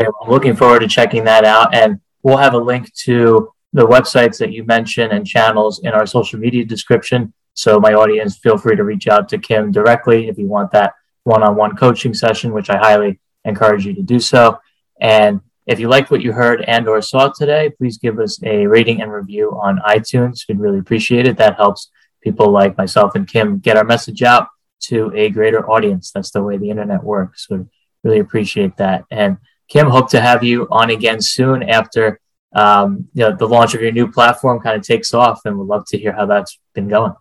Okay, 0.00 0.08
well, 0.20 0.30
looking 0.30 0.54
forward 0.54 0.78
to 0.82 0.86
checking 0.86 1.24
that 1.24 1.44
out. 1.44 1.74
And 1.74 2.00
we'll 2.22 2.36
have 2.36 2.54
a 2.54 2.58
link 2.58 2.92
to 2.94 3.52
the 3.72 3.86
websites 3.86 4.38
that 4.38 4.52
you 4.52 4.64
mentioned 4.64 5.12
and 5.12 5.26
channels 5.26 5.80
in 5.84 5.90
our 5.90 6.06
social 6.06 6.38
media 6.38 6.64
description. 6.64 7.32
So, 7.54 7.78
my 7.78 7.94
audience, 7.94 8.38
feel 8.38 8.58
free 8.58 8.76
to 8.76 8.84
reach 8.84 9.06
out 9.08 9.28
to 9.30 9.38
Kim 9.38 9.70
directly 9.70 10.28
if 10.28 10.38
you 10.38 10.46
want 10.46 10.70
that 10.72 10.94
one 11.24 11.42
on 11.42 11.56
one 11.56 11.76
coaching 11.76 12.14
session, 12.14 12.52
which 12.52 12.70
I 12.70 12.78
highly 12.78 13.20
encourage 13.44 13.86
you 13.86 13.94
to 13.94 14.02
do 14.02 14.18
so. 14.20 14.58
And 15.00 15.40
if 15.66 15.78
you 15.78 15.88
liked 15.88 16.10
what 16.10 16.22
you 16.22 16.32
heard 16.32 16.62
and 16.62 16.88
or 16.88 17.00
saw 17.02 17.28
today, 17.28 17.70
please 17.70 17.98
give 17.98 18.18
us 18.18 18.42
a 18.42 18.66
rating 18.66 19.02
and 19.02 19.12
review 19.12 19.50
on 19.52 19.78
iTunes. 19.86 20.40
We'd 20.48 20.58
really 20.58 20.78
appreciate 20.78 21.26
it. 21.26 21.36
That 21.36 21.56
helps 21.56 21.90
people 22.22 22.50
like 22.50 22.76
myself 22.76 23.14
and 23.14 23.26
Kim 23.26 23.58
get 23.58 23.76
our 23.76 23.84
message 23.84 24.22
out 24.22 24.48
to 24.80 25.12
a 25.14 25.28
greater 25.30 25.68
audience. 25.70 26.10
That's 26.10 26.30
the 26.30 26.42
way 26.42 26.56
the 26.56 26.70
internet 26.70 27.02
works. 27.02 27.46
So 27.46 27.68
really 28.02 28.18
appreciate 28.18 28.76
that. 28.78 29.04
And 29.10 29.38
Kim, 29.70 29.88
hope 29.88 30.10
to 30.10 30.20
have 30.20 30.44
you 30.44 30.68
on 30.70 30.90
again 30.90 31.22
soon 31.22 31.62
after 31.62 32.20
um, 32.54 33.08
you 33.14 33.22
know, 33.22 33.34
the 33.34 33.46
launch 33.46 33.74
of 33.74 33.80
your 33.80 33.92
new 33.92 34.10
platform 34.10 34.60
kind 34.60 34.76
of 34.76 34.82
takes 34.82 35.14
off, 35.14 35.42
and 35.44 35.56
we'd 35.58 35.66
love 35.66 35.86
to 35.86 35.98
hear 35.98 36.12
how 36.12 36.26
that's 36.26 36.58
been 36.74 36.88
going. 36.88 37.14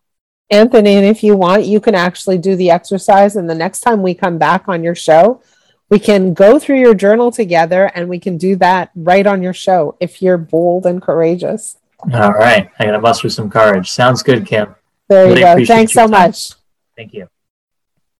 Anthony, 0.49 0.95
and 0.95 1.05
if 1.05 1.23
you 1.23 1.35
want, 1.35 1.65
you 1.65 1.79
can 1.79 1.93
actually 1.93 2.39
do 2.39 2.55
the 2.55 2.71
exercise. 2.71 3.35
And 3.35 3.47
the 3.47 3.55
next 3.55 3.81
time 3.81 4.01
we 4.01 4.15
come 4.15 4.39
back 4.39 4.67
on 4.67 4.83
your 4.83 4.95
show, 4.95 5.43
we 5.89 5.99
can 5.99 6.33
go 6.33 6.57
through 6.57 6.79
your 6.79 6.95
journal 6.95 7.31
together 7.31 7.91
and 7.93 8.09
we 8.09 8.19
can 8.19 8.37
do 8.37 8.55
that 8.55 8.89
right 8.95 9.27
on 9.27 9.43
your 9.43 9.53
show 9.53 9.95
if 9.99 10.21
you're 10.21 10.37
bold 10.37 10.87
and 10.87 11.01
courageous. 11.01 11.77
All 12.13 12.31
right. 12.31 12.69
I'm 12.79 12.87
going 12.87 12.93
to 12.93 13.01
muster 13.01 13.29
some 13.29 13.49
courage. 13.49 13.91
Sounds 13.91 14.23
good, 14.23 14.47
Kim. 14.47 14.75
There 15.07 15.27
you 15.27 15.35
really 15.35 15.65
go. 15.65 15.65
Thanks 15.65 15.93
so 15.93 16.01
time. 16.01 16.11
much. 16.11 16.53
Thank 16.95 17.13
you. 17.13 17.27